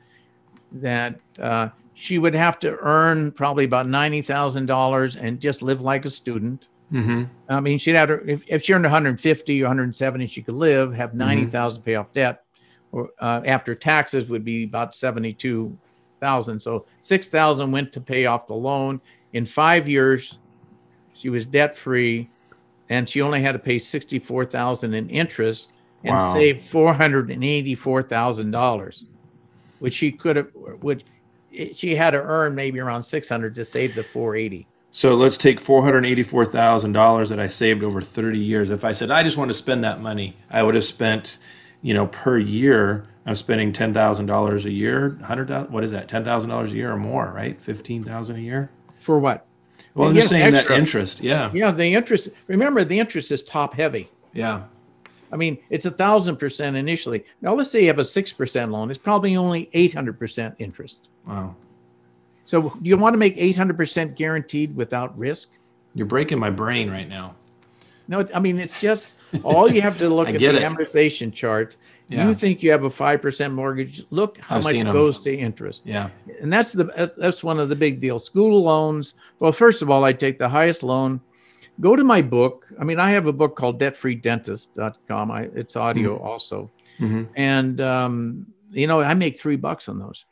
that 0.73 1.21
uh, 1.39 1.69
she 2.01 2.19
would 2.19 2.35
have 2.35 2.59
to 2.61 2.79
earn 2.81 3.31
probably 3.31 3.65
about 3.67 3.87
ninety 3.87 4.23
thousand 4.23 4.65
dollars 4.67 5.17
and 5.17 5.39
just 5.39 5.61
live 5.61 5.83
like 5.83 6.07
a 6.07 6.11
student. 6.11 6.69
Mm-hmm. 6.91 7.25
I 7.49 7.61
mean, 7.61 7.79
she'd 7.79 7.95
have 7.95 8.09
to, 8.09 8.15
if, 8.29 8.43
if 8.49 8.65
she 8.65 8.73
earned 8.73 8.83
150 8.85 9.63
or 9.63 9.67
170, 9.67 10.27
she 10.27 10.43
could 10.43 10.57
live, 10.57 10.93
have 10.93 11.15
90,000 11.15 11.83
pay 11.85 11.95
off 11.95 12.13
debt, 12.13 12.43
or 12.91 13.11
uh, 13.21 13.43
after 13.45 13.77
taxes 13.77 14.27
would 14.27 14.45
be 14.45 14.65
about 14.65 14.97
72,000. 14.97 16.59
So 16.59 16.87
6,000 17.01 17.71
went 17.71 17.93
to 17.93 18.01
pay 18.01 18.27
off 18.27 18.49
the 18.49 18.55
loan. 18.55 19.01
In 19.35 19.45
five 19.45 19.89
years, 19.89 20.41
she 21.15 21.29
was 21.29 21.45
debt 21.45 21.79
free, 21.79 22.29
and 22.89 23.09
she 23.09 23.21
only 23.23 23.41
had 23.41 23.53
to 23.53 23.61
pay 23.61 23.79
64,000 23.79 24.93
in 24.95 25.09
interest 25.11 25.75
and 26.03 26.17
Wow. 26.17 26.33
save 26.33 26.61
484,000 26.63 28.51
dollars, 28.51 29.07
which 29.79 29.95
she 29.95 30.11
could 30.11 30.35
have, 30.37 30.49
which 30.81 31.05
she 31.75 31.95
had 31.95 32.11
to 32.11 32.19
earn 32.23 32.55
maybe 32.55 32.79
around 32.81 33.03
600 33.03 33.55
to 33.55 33.65
save 33.65 33.95
the 33.95 34.03
480. 34.03 34.67
So 34.93 35.15
let's 35.15 35.37
take 35.37 35.61
four 35.61 35.85
hundred 35.85 36.05
eighty-four 36.05 36.45
thousand 36.47 36.93
dollars 36.95 37.29
that 37.29 37.39
I 37.39 37.47
saved 37.47 37.85
over 37.85 38.01
thirty 38.01 38.41
years. 38.41 38.71
If 38.71 38.85
I 38.85 38.91
said 38.91 39.13
I 39.13 39.23
just 39.23 39.37
want 39.37 39.49
to 39.51 39.55
spend 39.55 39.85
that 39.85 40.01
money, 40.01 40.37
I 40.51 40.65
would 40.65 40.75
have 40.75 40.83
spent, 40.83 41.39
you 41.81 41.95
know, 41.95 42.09
per 42.09 42.39
year. 42.39 43.05
I'm 43.25 43.37
spending 43.37 43.73
ten 43.73 43.95
thousand 43.95 44.27
dollars 44.27 44.67
a 44.67 44.71
year. 44.73 45.17
Hundred 45.23 45.47
thousand. 45.47 45.73
What 45.73 45.85
is 45.85 45.93
that? 45.93 46.09
Ten 46.09 46.25
thousand 46.25 46.51
dollars 46.51 46.73
a 46.73 46.77
year 46.77 46.91
or 46.91 46.97
more, 46.97 47.31
right? 47.33 47.63
Fifteen 47.63 48.03
thousand 48.03 48.37
a 48.37 48.41
year. 48.41 48.69
For 48.99 49.21
what? 49.21 49.47
Well, 49.95 50.09
I'm 50.09 50.15
just 50.17 50.29
saying 50.29 50.53
extra. 50.55 50.71
that 50.75 50.79
interest. 50.81 51.21
Yeah, 51.21 51.53
Yeah, 51.55 51.71
the 51.71 51.95
interest. 51.95 52.31
Remember, 52.49 52.83
the 52.83 52.99
interest 52.99 53.31
is 53.31 53.43
top 53.45 53.75
heavy. 53.75 54.11
yeah. 54.33 54.65
I 55.33 55.37
mean, 55.37 55.59
it's 55.71 55.87
a 55.87 55.91
thousand 55.91 56.37
percent 56.37 56.77
initially. 56.77 57.25
Now, 57.41 57.55
let's 57.55 57.71
say 57.71 57.83
you 57.83 57.87
have 57.89 57.99
a 57.99 58.05
six 58.05 58.33
percent 58.33 58.71
loan. 58.73 58.91
It's 58.91 58.99
probably 58.99 59.37
only 59.37 59.69
eight 59.73 59.93
hundred 59.95 60.19
percent 60.19 60.55
interest. 60.59 61.09
Wow, 61.27 61.55
So, 62.47 62.71
do 62.83 62.89
you 62.89 62.97
want 62.97 63.15
to 63.15 63.19
make 63.19 63.35
eight 63.37 63.57
hundred 63.57 63.77
percent 63.77 64.17
guaranteed 64.17 64.75
without 64.77 65.17
risk? 65.19 65.51
you're 65.95 66.07
breaking 66.07 66.39
my 66.39 66.51
brain 66.51 66.89
right 66.89 67.09
now. 67.09 67.35
No, 68.07 68.25
I 68.33 68.39
mean 68.39 68.59
it's 68.61 68.81
just 68.81 69.13
all 69.45 69.69
you 69.71 69.83
have 69.83 69.99
to 69.99 70.09
look 70.19 70.29
at 70.29 70.39
the 70.39 70.47
it. 70.47 70.63
amortization 70.63 71.33
chart. 71.33 71.77
Yeah. 72.09 72.27
You 72.29 72.35
think 72.35 72.63
you 72.63 72.71
have 72.73 72.83
a 72.85 72.91
five 72.91 73.21
percent 73.23 73.55
mortgage? 73.55 74.05
Look 74.11 74.39
how 74.39 74.57
I've 74.57 74.65
much 74.65 74.83
goes 74.85 75.19
to 75.21 75.33
interest, 75.37 75.83
Yeah. 75.85 76.11
and 76.41 76.53
that's 76.53 76.73
the 76.73 76.85
that's- 76.85 77.15
that's 77.17 77.43
one 77.45 77.59
of 77.61 77.69
the 77.69 77.77
big 77.77 78.01
deals. 78.01 78.25
School 78.25 78.63
loans. 78.65 79.15
Well, 79.41 79.53
first 79.53 79.83
of 79.83 79.91
all, 79.91 80.05
I 80.05 80.13
take 80.13 80.39
the 80.39 80.49
highest 80.49 80.83
loan. 80.83 81.21
Go 81.81 81.97
to 81.97 82.05
my 82.05 82.21
book. 82.23 82.67
I 82.79 82.85
mean, 82.85 83.01
I 83.01 83.11
have 83.11 83.27
a 83.27 83.33
book 83.33 83.57
called 83.57 83.81
DebtFreeDentist.com. 83.81 85.31
I, 85.31 85.43
it's 85.55 85.77
audio 85.77 86.19
also, 86.19 86.71
Mhm. 86.99 87.27
and 87.37 87.81
um, 87.81 88.47
you 88.71 88.87
know 88.87 89.01
I 89.01 89.15
make 89.15 89.39
three 89.41 89.57
bucks 89.57 89.89
on 89.89 89.99
those. 89.99 90.25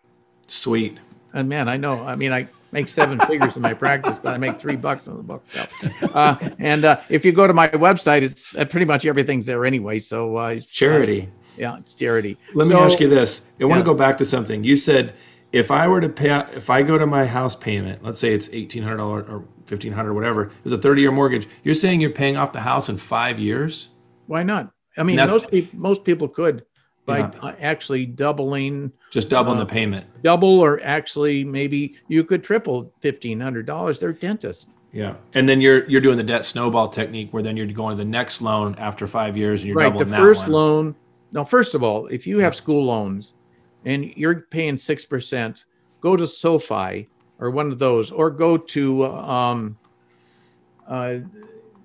Sweet. 0.47 0.99
And 1.35 1.49
man, 1.49 1.69
I 1.69 1.77
know. 1.77 2.03
I 2.05 2.17
mean, 2.17 2.33
I 2.33 2.49
make 2.73 2.89
seven 2.89 3.19
figures 3.21 3.57
in 3.57 3.63
my 3.63 3.75
practice, 3.75 4.19
but 4.19 4.35
I 4.35 4.39
make 4.39 4.59
three 4.59 4.77
bucks 4.77 5.09
on 5.09 5.17
the 5.17 5.23
book. 5.23 5.45
So, 5.51 6.07
uh, 6.15 6.37
and 6.59 6.85
uh, 6.85 7.01
if 7.11 7.25
you 7.25 7.33
go 7.33 7.47
to 7.47 7.53
my 7.53 7.69
website, 7.69 8.23
it's 8.23 8.55
uh, 8.55 8.65
pretty 8.65 8.87
much 8.87 9.05
everything's 9.07 9.47
there 9.47 9.65
anyway. 9.67 9.99
So 9.99 10.39
uh, 10.39 10.47
it's, 10.49 10.71
Charity. 10.71 11.29
yeah, 11.59 11.77
it's 11.79 11.95
charity. 11.95 12.39
Let 12.55 12.69
me 12.69 12.75
ask 12.77 12.99
you 13.01 13.09
this. 13.09 13.47
I 13.61 13.65
want 13.67 13.85
to 13.85 13.91
go 13.91 13.97
back 13.97 14.17
to 14.19 14.27
something. 14.27 14.65
You 14.65 14.75
said 14.77 15.15
if 15.53 15.71
I 15.71 15.87
were 15.89 16.01
to 16.01 16.09
pay 16.09 16.31
if 16.55 16.71
I 16.71 16.83
go 16.83 16.97
to 16.99 17.07
my 17.07 17.25
house 17.27 17.55
payment, 17.57 18.03
let's 18.03 18.19
say 18.21 18.33
it's 18.35 18.49
eighteen 18.53 18.83
hundred 18.83 18.99
dollars 18.99 19.27
or 19.29 19.45
fifteen 19.69 19.93
hundred, 19.93 20.15
whatever. 20.15 20.45
It 20.45 20.51
was 20.65 20.73
a 20.73 20.79
thirty 20.79 21.03
year 21.03 21.13
mortgage. 21.13 21.47
You're 21.63 21.75
saying 21.75 22.01
you're 22.01 22.11
paying 22.11 22.37
off 22.37 22.53
the 22.53 22.61
house 22.61 22.89
in 22.89 22.97
five 22.97 23.39
years? 23.39 23.91
Why 24.27 24.43
not? 24.43 24.73
I 24.97 25.03
mean, 25.05 25.17
most 25.17 25.51
people 25.51 25.79
most 25.79 26.05
people 26.05 26.27
could 26.29 26.65
by 27.07 27.19
Yeah. 27.19 27.31
uh, 27.43 27.53
actually 27.61 28.07
doubling 28.07 28.93
Just 29.11 29.31
doubling 29.31 29.59
Uh, 29.59 29.61
the 29.61 29.67
payment. 29.67 30.05
double 30.23 30.61
or 30.61 30.81
actually 30.83 31.45
maybe 31.45 31.95
you 32.09 32.25
could 32.25 32.43
triple 32.43 32.93
fifteen 33.01 33.39
hundred 33.41 33.67
dollars. 33.67 34.01
They're 34.01 34.13
dentists. 34.13 34.75
Yeah. 34.93 35.15
And 35.35 35.49
then 35.49 35.61
you're 35.61 35.89
you're 35.89 36.01
doing 36.01 36.17
the 36.17 36.23
debt 36.25 36.45
snowball 36.45 36.89
technique 36.89 37.33
where 37.33 37.43
then 37.43 37.57
you're 37.57 37.67
going 37.67 37.93
to 37.97 38.03
the 38.05 38.09
next 38.11 38.41
loan 38.43 38.75
after 38.79 39.07
five 39.07 39.37
years 39.37 39.61
and 39.61 39.69
you're 39.69 39.77
right. 39.77 39.85
The 39.93 39.99
doubling 40.01 40.11
that 40.11 40.19
first 40.19 40.43
one. 40.45 40.53
loan. 40.53 40.95
now 41.33 41.45
first 41.45 41.75
of 41.75 41.83
all, 41.83 42.07
if 42.07 42.27
you 42.27 42.39
have 42.39 42.55
school 42.55 42.85
loans 42.87 43.35
and 43.85 44.13
you're 44.17 44.47
paying 44.51 44.79
six 44.79 45.05
percent, 45.05 45.65
go 46.01 46.17
to 46.17 46.27
SoFi 46.27 47.07
or 47.39 47.51
one 47.51 47.71
of 47.71 47.79
those, 47.79 48.11
or 48.11 48.31
go 48.31 48.57
to 48.57 49.07
um, 49.07 49.79
uh, 50.87 51.19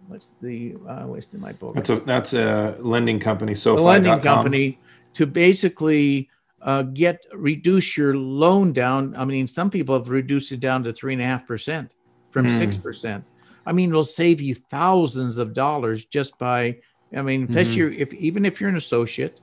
what's 0.07 0.35
the 0.35 0.75
uh, 0.87 1.05
in 1.33 1.41
my 1.41 1.51
book? 1.53 1.75
That's 1.75 1.89
a 1.89 1.95
that's 1.97 2.33
a 2.33 2.77
lending 2.79 3.19
company. 3.19 3.55
So 3.55 3.75
the 3.75 3.81
lending 3.81 4.19
company 4.19 4.79
to 5.15 5.25
basically 5.25 6.29
uh, 6.61 6.83
get 6.83 7.19
reduce 7.33 7.97
your 7.97 8.15
loan 8.15 8.73
down. 8.73 9.15
I 9.15 9.25
mean, 9.25 9.47
some 9.47 9.69
people 9.69 9.97
have 9.97 10.09
reduced 10.09 10.51
it 10.51 10.59
down 10.59 10.83
to 10.83 10.93
three 10.93 11.13
and 11.13 11.21
a 11.21 11.25
half 11.25 11.47
percent 11.47 11.93
from 12.31 12.47
Hmm. 12.47 12.57
six 12.57 12.77
percent. 12.77 13.23
I 13.65 13.71
mean, 13.71 13.89
it'll 13.89 14.03
save 14.03 14.41
you 14.41 14.55
thousands 14.55 15.37
of 15.37 15.53
dollars 15.53 16.05
just 16.05 16.37
by. 16.37 16.77
I 17.15 17.21
mean, 17.21 17.45
especially 17.47 17.99
if 17.99 18.13
even 18.13 18.45
if 18.45 18.59
you're 18.59 18.69
an 18.69 18.75
associate, 18.75 19.39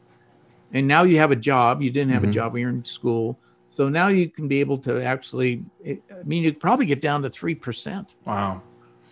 and 0.73 0.89
now 0.89 1.05
you 1.05 1.19
have 1.19 1.31
a 1.31 1.37
job, 1.37 1.83
you 1.83 1.91
didn't 1.91 2.13
have 2.13 2.23
Mhm. 2.23 2.31
a 2.31 2.33
job 2.33 2.53
when 2.53 2.63
you're 2.63 2.71
in 2.71 2.85
school, 2.85 3.41
so 3.71 3.89
now 3.89 4.09
you 4.09 4.29
can 4.29 4.49
be 4.49 4.61
able 4.61 4.79
to 4.79 5.03
actually. 5.03 5.63
I 5.87 5.99
mean, 6.25 6.43
you 6.43 6.53
probably 6.53 6.87
get 6.87 7.01
down 7.01 7.23
to 7.23 7.29
three 7.31 7.55
percent. 7.55 8.15
Wow. 8.27 8.63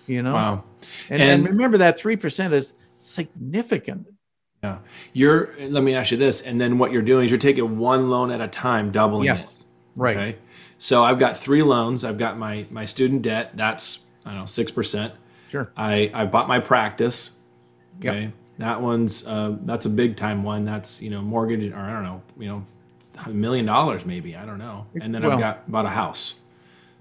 You 0.06 0.22
know, 0.22 0.34
Wow. 0.34 0.64
and, 1.10 1.20
and 1.22 1.30
And- 1.46 1.48
remember 1.48 1.78
that 1.78 1.98
three 1.98 2.16
percent 2.16 2.52
is 2.54 2.74
significant. 2.98 4.06
Yeah. 4.62 4.78
You're 5.12 5.54
let 5.68 5.82
me 5.84 5.94
ask 5.94 6.10
you 6.10 6.16
this. 6.16 6.40
And 6.42 6.60
then 6.60 6.78
what 6.78 6.90
you're 6.92 7.02
doing 7.02 7.26
is 7.26 7.30
you're 7.30 7.38
taking 7.38 7.78
one 7.78 8.10
loan 8.10 8.30
at 8.30 8.40
a 8.40 8.48
time, 8.48 8.90
doubling 8.90 9.24
it. 9.24 9.26
Yes, 9.26 9.64
right. 9.96 10.16
Okay. 10.16 10.36
So 10.78 11.04
I've 11.04 11.18
got 11.18 11.36
three 11.36 11.62
loans. 11.62 12.04
I've 12.04 12.18
got 12.18 12.36
my 12.38 12.66
my 12.70 12.84
student 12.84 13.22
debt. 13.22 13.52
That's 13.56 14.06
I 14.24 14.30
don't 14.30 14.40
know 14.40 14.46
six 14.46 14.72
percent. 14.72 15.14
Sure. 15.48 15.70
I 15.76 16.10
I 16.12 16.26
bought 16.26 16.48
my 16.48 16.58
practice. 16.58 17.38
Yep. 18.00 18.14
Okay. 18.14 18.32
That 18.58 18.80
one's 18.82 19.24
uh, 19.26 19.56
that's 19.62 19.86
a 19.86 19.90
big 19.90 20.16
time 20.16 20.42
one. 20.42 20.64
That's 20.64 21.00
you 21.02 21.10
know 21.10 21.22
mortgage 21.22 21.72
or 21.72 21.78
I 21.78 21.92
don't 21.92 22.02
know 22.02 22.22
you 22.38 22.48
know 22.48 22.66
a 23.26 23.30
million 23.30 23.66
dollars 23.66 24.04
maybe 24.04 24.36
I 24.36 24.44
don't 24.46 24.58
know. 24.58 24.86
And 25.00 25.14
then 25.14 25.22
Well- 25.22 25.32
I've 25.32 25.40
got 25.40 25.70
bought 25.70 25.86
a 25.86 25.90
house. 25.90 26.40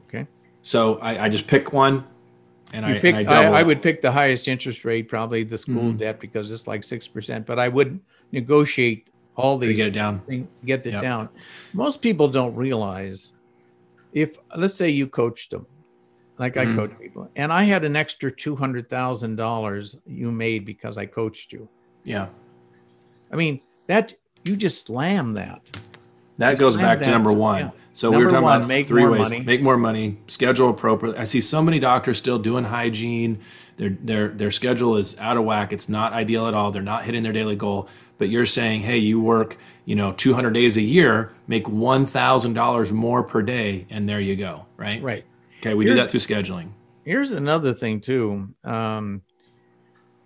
Okay. 0.08 0.26
So 0.62 0.96
I, 1.00 1.26
I 1.26 1.30
just 1.30 1.48
pick 1.48 1.74
one, 1.74 2.06
and 2.74 2.86
I, 2.86 3.00
pick, 3.00 3.16
and 3.16 3.30
I, 3.30 3.44
I. 3.44 3.60
I, 3.60 3.64
would 3.64 3.82
pick 3.82 4.02
the 4.02 4.12
highest 4.12 4.48
interest 4.48 4.84
rate, 4.86 5.08
probably 5.08 5.44
the 5.44 5.58
school 5.58 5.92
Mhm. 5.94 5.98
debt, 5.98 6.20
because 6.20 6.52
it's 6.52 6.68
like 6.68 6.84
six 6.84 7.08
percent. 7.08 7.46
But 7.46 7.60
I 7.60 7.68
would 7.68 8.00
negotiate 8.32 9.08
all 9.36 9.60
to 9.60 9.66
these 9.68 9.78
get 9.78 9.88
it 9.88 9.92
down. 9.92 10.20
thing, 10.22 10.48
get 10.66 10.86
it 10.86 10.94
Yep. 10.94 11.02
down. 11.02 11.30
Most 11.74 12.02
people 12.02 12.28
don't 12.28 12.56
realize 12.56 13.34
if 14.14 14.38
let's 14.58 14.74
say 14.74 14.90
you 14.90 15.08
coached 15.08 15.52
them, 15.52 15.66
like 16.40 16.56
Mhm. 16.56 16.74
I 16.74 16.76
coach 16.76 16.92
people, 17.00 17.30
and 17.36 17.54
I 17.54 17.64
had 17.64 17.84
an 17.84 17.96
extra 17.96 18.32
two 18.32 18.56
hundred 18.56 18.90
thousand 18.90 19.36
dollars 19.36 19.96
you 20.06 20.32
made 20.32 20.66
because 20.66 20.98
I 20.98 21.06
coached 21.06 21.54
you. 21.54 21.68
Yeah. 22.04 22.28
I 23.32 23.36
mean 23.36 23.60
that 23.88 24.14
you 24.46 24.56
just 24.56 24.86
slam 24.86 25.34
that. 25.34 25.78
That 26.38 26.58
goes 26.60 26.78
back 26.78 27.00
to 27.00 27.10
number 27.10 27.32
one. 27.32 27.60
yeah. 27.60 27.70
So 27.94 28.10
we 28.12 28.18
Number 28.18 28.26
were 28.28 28.32
talking 28.32 28.44
one, 28.44 28.58
about 28.58 28.68
make 28.68 28.88
three 28.88 29.02
more 29.02 29.12
ways: 29.12 29.22
money. 29.22 29.40
make 29.40 29.62
more 29.62 29.78
money, 29.78 30.20
schedule 30.28 30.70
appropriately. 30.70 31.20
I 31.20 31.24
see 31.24 31.42
so 31.42 31.64
many 31.64 31.80
doctors 31.80 32.20
still 32.20 32.38
doing 32.38 32.64
hygiene. 32.66 33.40
Their 33.78 33.90
their 33.90 34.28
their 34.28 34.52
schedule 34.52 34.98
is 34.98 35.20
out 35.20 35.36
of 35.38 35.46
whack. 35.46 35.74
It's 35.74 35.90
not 35.90 36.14
ideal 36.14 36.46
at 36.48 36.54
all. 36.54 36.70
They're 36.72 36.84
not 36.84 37.06
hitting 37.06 37.24
their 37.24 37.34
daily 37.34 37.56
goal. 37.56 37.90
But 38.20 38.30
you're 38.30 38.46
saying, 38.48 38.82
hey, 38.82 38.98
you 38.98 39.22
work, 39.22 39.58
you 39.86 39.96
know, 39.96 40.12
200 40.12 40.52
days 40.52 40.76
a 40.78 40.82
year, 40.82 41.34
make 41.48 41.68
one 41.70 42.06
thousand 42.06 42.54
dollars 42.54 42.92
more 42.92 43.24
per 43.24 43.42
day, 43.42 43.86
and 43.90 44.08
there 44.08 44.20
you 44.20 44.36
go, 44.36 44.66
right? 44.76 45.02
Right. 45.02 45.24
Okay, 45.60 45.74
we 45.74 45.86
do 45.86 45.96
that 45.96 46.12
through 46.12 46.20
scheduling. 46.20 46.70
Here's 47.04 47.32
another 47.34 47.74
thing 47.74 48.00
too. 48.02 48.50
Um, 48.64 49.22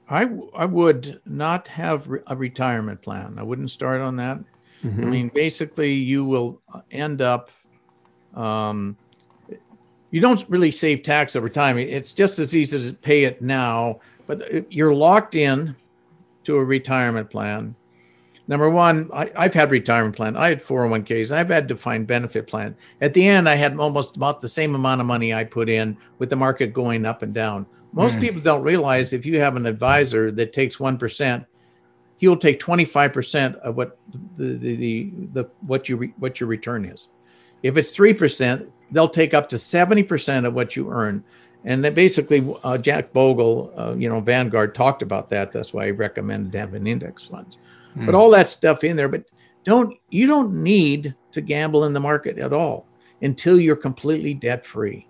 I 0.10 0.26
w- 0.26 0.52
I 0.54 0.66
would 0.66 1.22
not 1.26 1.70
have 1.70 2.08
re- 2.10 2.20
a 2.28 2.36
retirement 2.36 3.02
plan. 3.02 3.36
I 3.38 3.44
wouldn't 3.44 3.72
start 3.72 4.02
on 4.02 4.18
that. 4.18 4.40
I 4.84 4.88
Mhm. 4.88 5.10
mean, 5.10 5.32
basically, 5.34 5.94
you 5.94 6.26
will 6.26 6.62
end 6.92 7.22
up. 7.22 7.50
Um, 8.34 8.98
you 10.10 10.20
don't 10.20 10.44
really 10.50 10.72
save 10.72 11.04
tax 11.04 11.36
over 11.36 11.48
time. 11.50 11.78
It's 11.78 12.14
just 12.14 12.40
as 12.40 12.56
easy 12.56 12.90
to 12.90 12.94
pay 12.98 13.24
it 13.24 13.42
now, 13.42 14.00
but 14.28 14.72
you're 14.72 14.94
locked 14.94 15.36
in 15.36 15.76
to 16.44 16.58
a 16.58 16.64
retirement 16.64 17.30
plan. 17.30 17.76
Number 18.48 18.70
one, 18.70 19.10
I, 19.14 19.32
I've 19.38 19.54
had 19.54 19.72
retirement 19.72 20.16
plan. 20.16 20.36
I 20.36 20.50
had 20.50 20.62
401ks. 20.62 21.32
I've 21.32 21.48
had 21.50 21.68
defined 21.68 22.08
benefit 22.08 22.48
plan. 22.48 22.76
At 23.00 23.14
the 23.14 23.26
end, 23.26 23.48
I 23.48 23.56
had 23.56 23.78
almost 23.78 24.18
about 24.18 24.42
the 24.42 24.50
same 24.50 24.76
amount 24.76 25.00
of 25.00 25.08
money 25.08 25.34
I 25.34 25.44
put 25.46 25.70
in 25.70 25.96
with 26.18 26.30
the 26.30 26.36
market 26.36 26.74
going 26.74 27.06
up 27.06 27.22
and 27.22 27.34
down. 27.34 27.66
Most 27.94 28.18
Mm. 28.18 28.22
people 28.22 28.42
don't 28.42 28.64
realize 28.64 29.14
if 29.14 29.26
you 29.26 29.40
have 29.40 29.56
an 29.56 29.66
advisor 29.66 30.32
that 30.32 30.52
takes 30.52 30.80
1%, 30.80 31.46
he'll 32.22 32.38
take 32.38 32.60
25% 32.60 33.56
of 33.58 33.76
what 33.76 33.98
the, 34.38 34.54
the, 34.54 34.76
the, 34.76 35.12
the 35.32 35.50
what 35.62 35.90
you 35.90 35.98
re, 35.98 36.14
what 36.20 36.40
your 36.40 36.48
return 36.48 36.86
is. 36.86 37.10
If 37.64 37.78
it's 37.78 37.92
3%, 37.92 38.70
they'll 38.92 39.10
take 39.10 39.34
up 39.34 39.50
to 39.50 39.56
70% 39.56 40.46
of 40.46 40.54
what 40.54 40.76
you 40.76 40.92
earn. 40.92 41.24
And 41.66 41.84
that 41.84 41.96
basically, 41.96 42.48
uh, 42.64 42.78
Jack 42.78 43.12
Bogle, 43.12 43.74
uh, 43.76 43.96
you 43.96 44.08
know, 44.08 44.20
Vanguard 44.20 44.76
talked 44.76 45.02
about 45.02 45.30
that. 45.30 45.52
That's 45.52 45.74
why 45.74 45.88
he 45.88 45.92
recommended 45.92 46.54
having 46.54 46.86
index 46.86 47.24
funds. 47.24 47.58
Hmm. 47.96 48.06
Put 48.06 48.16
all 48.16 48.30
that 48.32 48.48
stuff 48.48 48.84
in 48.84 48.96
there, 48.96 49.10
but 49.10 49.26
don't 49.64 49.98
you 50.10 50.28
don't 50.28 50.64
need 50.64 51.16
to 51.32 51.42
gamble 51.42 51.86
in 51.86 51.94
the 51.94 52.00
market 52.00 52.38
at 52.38 52.54
all 52.54 52.88
until 53.24 53.60
you're 53.60 53.76
completely 53.76 54.34
debt 54.36 54.64
free. 54.66 55.08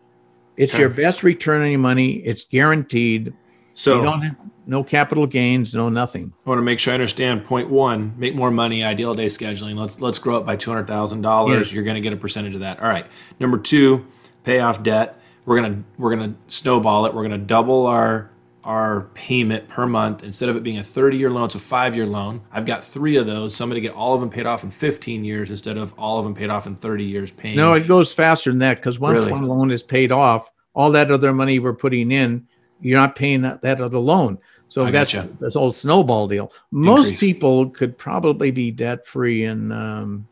It's 0.57 0.73
Okay. 0.73 0.81
your 0.81 0.89
best 0.89 1.23
return 1.23 1.61
on 1.61 1.69
your 1.69 1.79
money. 1.79 2.15
It's 2.25 2.45
guaranteed. 2.45 3.33
So 3.73 3.99
you 3.99 4.03
don't 4.05 4.21
have 4.21 4.35
no 4.71 4.83
capital 4.85 5.27
gains, 5.27 5.75
no 5.75 5.89
nothing. 5.89 6.31
I 6.45 6.49
want 6.49 6.57
to 6.59 6.63
make 6.63 6.79
sure 6.79 6.93
I 6.93 6.95
understand. 6.95 7.43
Point 7.43 7.69
one: 7.69 8.13
make 8.17 8.33
more 8.33 8.49
money. 8.49 8.83
Ideal 8.83 9.13
day 9.13 9.25
scheduling. 9.25 9.77
Let's 9.77 9.99
let's 9.99 10.17
grow 10.17 10.37
it 10.37 10.45
by 10.45 10.55
two 10.55 10.71
hundred 10.71 10.87
thousand 10.87 11.21
dollars. 11.21 11.73
You're 11.73 11.83
going 11.83 11.95
to 11.95 12.01
get 12.01 12.13
a 12.13 12.17
percentage 12.17 12.53
of 12.55 12.61
that. 12.61 12.79
All 12.79 12.87
right. 12.87 13.05
Number 13.39 13.57
two: 13.57 14.05
pay 14.45 14.61
off 14.61 14.81
debt. 14.81 15.19
We're 15.45 15.61
gonna 15.61 15.83
we're 15.97 16.15
gonna 16.15 16.35
snowball 16.47 17.05
it. 17.05 17.13
We're 17.13 17.23
gonna 17.23 17.37
double 17.37 17.85
our 17.85 18.31
our 18.63 19.09
payment 19.15 19.67
per 19.67 19.85
month 19.85 20.23
instead 20.23 20.47
of 20.47 20.55
it 20.55 20.61
being 20.63 20.77
a 20.77 20.83
30 20.83 21.17
year 21.17 21.29
loan. 21.31 21.45
It's 21.45 21.55
a 21.55 21.59
five 21.59 21.95
year 21.95 22.07
loan. 22.07 22.41
I've 22.51 22.65
got 22.65 22.83
three 22.83 23.17
of 23.17 23.25
those. 23.25 23.55
So 23.55 23.63
I'm 23.63 23.69
going 23.71 23.81
to 23.81 23.87
get 23.87 23.95
all 23.97 24.13
of 24.13 24.19
them 24.19 24.29
paid 24.29 24.45
off 24.45 24.63
in 24.63 24.69
15 24.69 25.25
years 25.25 25.49
instead 25.49 25.77
of 25.77 25.95
all 25.97 26.19
of 26.19 26.25
them 26.25 26.35
paid 26.35 26.51
off 26.51 26.67
in 26.67 26.75
30 26.75 27.03
years. 27.03 27.31
Paying 27.31 27.55
No, 27.55 27.73
it 27.73 27.87
goes 27.87 28.13
faster 28.13 28.51
than 28.51 28.59
that 28.59 28.75
because 28.75 28.99
once 28.99 29.17
Really? 29.17 29.31
one 29.31 29.47
loan 29.47 29.71
is 29.71 29.81
paid 29.81 30.11
off, 30.11 30.51
all 30.75 30.91
that 30.91 31.09
other 31.09 31.33
money 31.33 31.57
we're 31.57 31.73
putting 31.73 32.11
in, 32.11 32.47
you're 32.81 32.99
not 32.99 33.15
paying 33.15 33.41
that, 33.41 33.61
that 33.61 33.81
other 33.81 33.97
loan. 33.99 34.37
So 34.71 34.85
I 34.85 34.91
that's 34.91 35.13
gotcha. 35.13 35.27
that's 35.37 35.57
old 35.57 35.75
snowball 35.75 36.29
deal. 36.29 36.53
Most 36.71 37.07
Increase. 37.09 37.19
people 37.19 37.69
could 37.71 37.97
probably 37.97 38.51
be 38.51 38.71
debt 38.71 39.05
free 39.05 39.43
in, 39.43 39.69
um, 39.69 40.25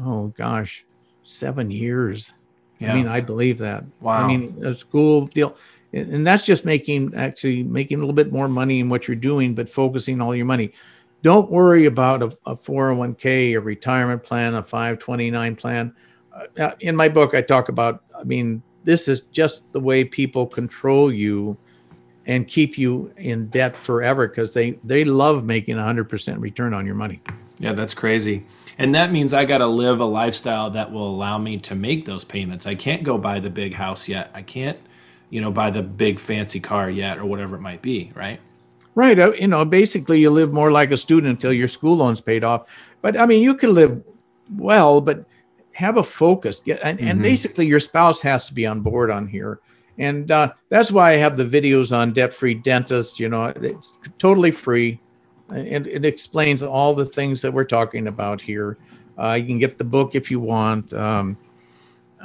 oh 0.00 0.34
gosh, 0.36 0.84
seven 1.22 1.70
years. 1.70 2.32
Yeah. 2.80 2.92
I 2.92 2.96
mean, 2.96 3.06
I 3.06 3.20
believe 3.20 3.58
that. 3.58 3.84
Wow. 4.00 4.24
I 4.24 4.26
mean, 4.26 4.64
a 4.64 4.74
school 4.74 5.26
deal, 5.26 5.56
and 5.92 6.12
and 6.12 6.26
that's 6.26 6.42
just 6.42 6.64
making 6.64 7.14
actually 7.14 7.62
making 7.62 7.98
a 7.98 8.00
little 8.00 8.16
bit 8.16 8.32
more 8.32 8.48
money 8.48 8.80
in 8.80 8.88
what 8.88 9.06
you're 9.06 9.14
doing, 9.14 9.54
but 9.54 9.70
focusing 9.70 10.20
all 10.20 10.34
your 10.34 10.46
money. 10.46 10.72
Don't 11.22 11.48
worry 11.52 11.84
about 11.84 12.24
a, 12.24 12.36
a 12.46 12.56
401k, 12.56 13.52
a 13.52 13.58
retirement 13.58 14.24
plan, 14.24 14.56
a 14.56 14.62
529 14.64 15.54
plan. 15.54 15.94
Uh, 16.58 16.72
in 16.80 16.96
my 16.96 17.08
book, 17.08 17.36
I 17.36 17.42
talk 17.42 17.68
about. 17.68 18.02
I 18.12 18.24
mean, 18.24 18.60
this 18.82 19.06
is 19.06 19.20
just 19.20 19.72
the 19.72 19.78
way 19.78 20.02
people 20.02 20.48
control 20.48 21.12
you, 21.12 21.56
and 22.30 22.46
keep 22.46 22.78
you 22.78 23.12
in 23.16 23.48
debt 23.48 23.76
forever 23.76 24.28
because 24.28 24.52
they 24.52 24.78
they 24.84 25.04
love 25.04 25.44
making 25.44 25.76
a 25.76 25.82
hundred 25.82 26.08
percent 26.08 26.38
return 26.38 26.72
on 26.72 26.86
your 26.86 26.94
money. 26.94 27.20
Yeah, 27.58 27.72
that's 27.72 27.92
crazy. 27.92 28.46
And 28.78 28.94
that 28.94 29.10
means 29.10 29.34
I 29.34 29.44
got 29.44 29.58
to 29.58 29.66
live 29.66 30.00
a 30.00 30.04
lifestyle 30.04 30.70
that 30.70 30.92
will 30.92 31.10
allow 31.10 31.36
me 31.38 31.58
to 31.58 31.74
make 31.74 32.06
those 32.06 32.24
payments. 32.24 32.66
I 32.66 32.76
can't 32.76 33.02
go 33.02 33.18
buy 33.18 33.40
the 33.40 33.50
big 33.50 33.74
house 33.74 34.08
yet. 34.08 34.30
I 34.32 34.42
can't, 34.42 34.78
you 35.28 35.40
know, 35.40 35.50
buy 35.50 35.70
the 35.70 35.82
big 35.82 36.20
fancy 36.20 36.60
car 36.60 36.88
yet 36.88 37.18
or 37.18 37.26
whatever 37.26 37.56
it 37.56 37.60
might 37.60 37.82
be, 37.82 38.12
right? 38.14 38.40
Right. 38.94 39.18
Uh, 39.18 39.32
you 39.32 39.48
know, 39.48 39.64
basically 39.64 40.20
you 40.20 40.30
live 40.30 40.52
more 40.52 40.70
like 40.70 40.92
a 40.92 40.96
student 40.96 41.32
until 41.32 41.52
your 41.52 41.68
school 41.68 41.96
loan's 41.96 42.20
paid 42.20 42.44
off. 42.44 42.68
But 43.02 43.18
I 43.18 43.26
mean, 43.26 43.42
you 43.42 43.56
can 43.56 43.74
live 43.74 44.02
well, 44.56 45.00
but 45.00 45.26
have 45.72 45.96
a 45.96 46.02
focus. 46.02 46.60
Get, 46.60 46.80
and, 46.82 46.98
mm-hmm. 46.98 47.08
and 47.08 47.22
basically 47.22 47.66
your 47.66 47.80
spouse 47.80 48.22
has 48.22 48.46
to 48.46 48.54
be 48.54 48.66
on 48.66 48.80
board 48.80 49.10
on 49.10 49.26
here. 49.26 49.60
And 49.98 50.30
uh, 50.30 50.52
that's 50.68 50.90
why 50.90 51.12
I 51.12 51.16
have 51.16 51.36
the 51.36 51.44
videos 51.44 51.94
on 51.96 52.12
debt 52.12 52.32
free 52.32 52.54
dentist. 52.54 53.20
You 53.20 53.28
know, 53.28 53.46
it's 53.56 53.98
totally 54.18 54.50
free 54.50 55.00
and 55.52 55.86
it 55.86 56.04
explains 56.04 56.62
all 56.62 56.94
the 56.94 57.04
things 57.04 57.42
that 57.42 57.52
we're 57.52 57.64
talking 57.64 58.06
about 58.06 58.40
here. 58.40 58.76
Uh, 59.18 59.34
you 59.34 59.46
can 59.46 59.58
get 59.58 59.78
the 59.78 59.84
book 59.84 60.14
if 60.14 60.30
you 60.30 60.40
want. 60.40 60.92
Um, 60.92 61.36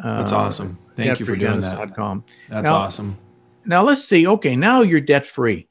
That's 0.01 0.31
uh, 0.31 0.37
awesome. 0.37 0.77
Thank 0.95 1.19
you 1.19 1.25
for 1.25 1.35
doing 1.35 1.61
that. 1.61 1.95
Com. 1.95 2.23
That's 2.49 2.69
now, 2.69 2.75
awesome. 2.75 3.17
Now 3.65 3.83
let's 3.83 4.03
see. 4.03 4.27
Okay, 4.27 4.55
now 4.55 4.81
you're 4.81 5.01
debt 5.01 5.25
free. 5.25 5.67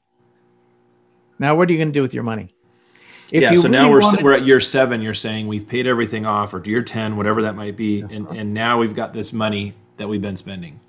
Now 1.39 1.55
what 1.55 1.69
are 1.69 1.73
you 1.73 1.79
going 1.79 1.89
to 1.89 1.93
do 1.93 2.01
with 2.01 2.13
your 2.13 2.23
money? 2.23 2.49
If 3.31 3.41
yeah, 3.41 3.53
so 3.53 3.63
really 3.63 3.69
now 3.69 3.89
we're 3.89 4.01
wanted, 4.01 4.23
we're 4.23 4.33
at 4.33 4.45
year 4.45 4.61
seven. 4.61 5.01
You're 5.01 5.15
saying 5.15 5.47
we've 5.47 5.67
paid 5.67 5.87
everything 5.87 6.27
off, 6.27 6.53
or 6.53 6.61
year 6.63 6.83
ten, 6.83 7.17
whatever 7.17 7.41
that 7.41 7.55
might 7.55 7.75
be, 7.75 8.01
and 8.01 8.27
and 8.27 8.53
now 8.53 8.77
we've 8.77 8.95
got 8.95 9.13
this 9.13 9.33
money 9.33 9.73
that 9.97 10.07
we've 10.07 10.21
been 10.21 10.37
spending. 10.37 10.79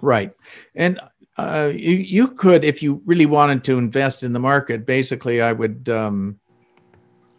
Right, 0.00 0.32
and 0.74 1.00
uh, 1.38 1.70
you, 1.72 1.94
you 1.94 2.28
could, 2.28 2.64
if 2.64 2.82
you 2.82 3.00
really 3.06 3.26
wanted 3.26 3.62
to 3.64 3.78
invest 3.78 4.24
in 4.24 4.32
the 4.32 4.40
market, 4.40 4.84
basically, 4.84 5.40
I 5.40 5.52
would, 5.52 5.88
um, 5.88 6.38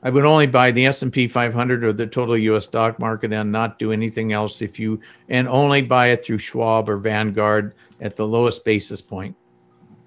I 0.04 0.10
would 0.10 0.24
only 0.24 0.48
buy 0.48 0.72
the 0.72 0.86
S 0.86 1.02
and 1.02 1.12
P 1.12 1.28
500 1.28 1.84
or 1.84 1.92
the 1.92 2.08
total 2.08 2.38
U.S. 2.38 2.64
stock 2.64 2.98
market 2.98 3.34
and 3.34 3.52
not 3.52 3.78
do 3.78 3.92
anything 3.92 4.32
else. 4.32 4.62
If 4.62 4.80
you 4.80 5.02
and 5.28 5.50
only 5.50 5.82
buy 5.82 6.08
it 6.08 6.24
through 6.24 6.38
Schwab 6.38 6.88
or 6.88 6.96
Vanguard 6.96 7.76
at 8.00 8.16
the 8.16 8.26
lowest 8.26 8.64
basis 8.64 9.02
point, 9.02 9.36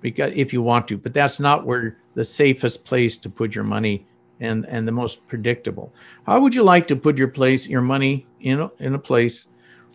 because 0.01 0.33
if 0.35 0.55
you 0.55 0.63
want 0.63 0.89
to, 0.89 0.97
but 0.97 1.13
that's 1.13 1.39
not 1.39 1.67
where 1.67 1.99
the 2.15 2.25
safest 2.25 2.87
place 2.87 3.19
to 3.19 3.29
put 3.29 3.55
your 3.55 3.65
money 3.65 4.07
and 4.41 4.65
and 4.67 4.89
the 4.89 4.93
most 4.93 5.27
predictable. 5.29 5.95
How 6.25 6.41
would 6.41 6.55
you 6.55 6.63
like 6.63 6.87
to 6.87 6.97
put 6.97 7.19
your 7.19 7.29
place, 7.29 7.67
your 7.67 7.83
money 7.83 8.27
in 8.41 8.61
a, 8.61 8.71
in 8.79 8.95
a 8.95 8.99
place 8.99 9.49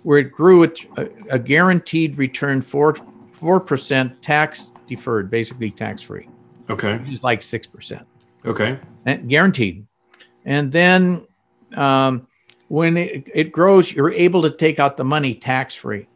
where 0.04 0.20
it 0.20 0.32
grew 0.32 0.64
at 0.64 0.78
a, 1.30 1.40
guaranteed 1.40 2.18
return 2.18 2.62
for 2.62 2.94
4% 3.34 4.22
tax 4.22 4.72
deferred, 4.88 5.30
basically 5.30 5.72
tax 5.72 6.02
free. 6.02 6.30
Okay. 6.70 6.98
Which 6.98 7.12
is 7.12 7.24
like 7.24 7.42
6%. 7.42 8.06
Okay. 8.46 8.80
And 9.06 9.30
guaranteed. 9.30 9.86
And 10.46 10.72
then 10.72 11.26
um, 11.76 12.28
when 12.68 12.98
it, 12.98 13.28
it 13.34 13.52
grows, 13.52 13.92
you're 13.92 14.12
able 14.12 14.42
to 14.44 14.50
take 14.50 14.80
out 14.80 14.98
the 14.98 15.04
money 15.04 15.34
tax 15.34 15.76
free. 15.76 16.08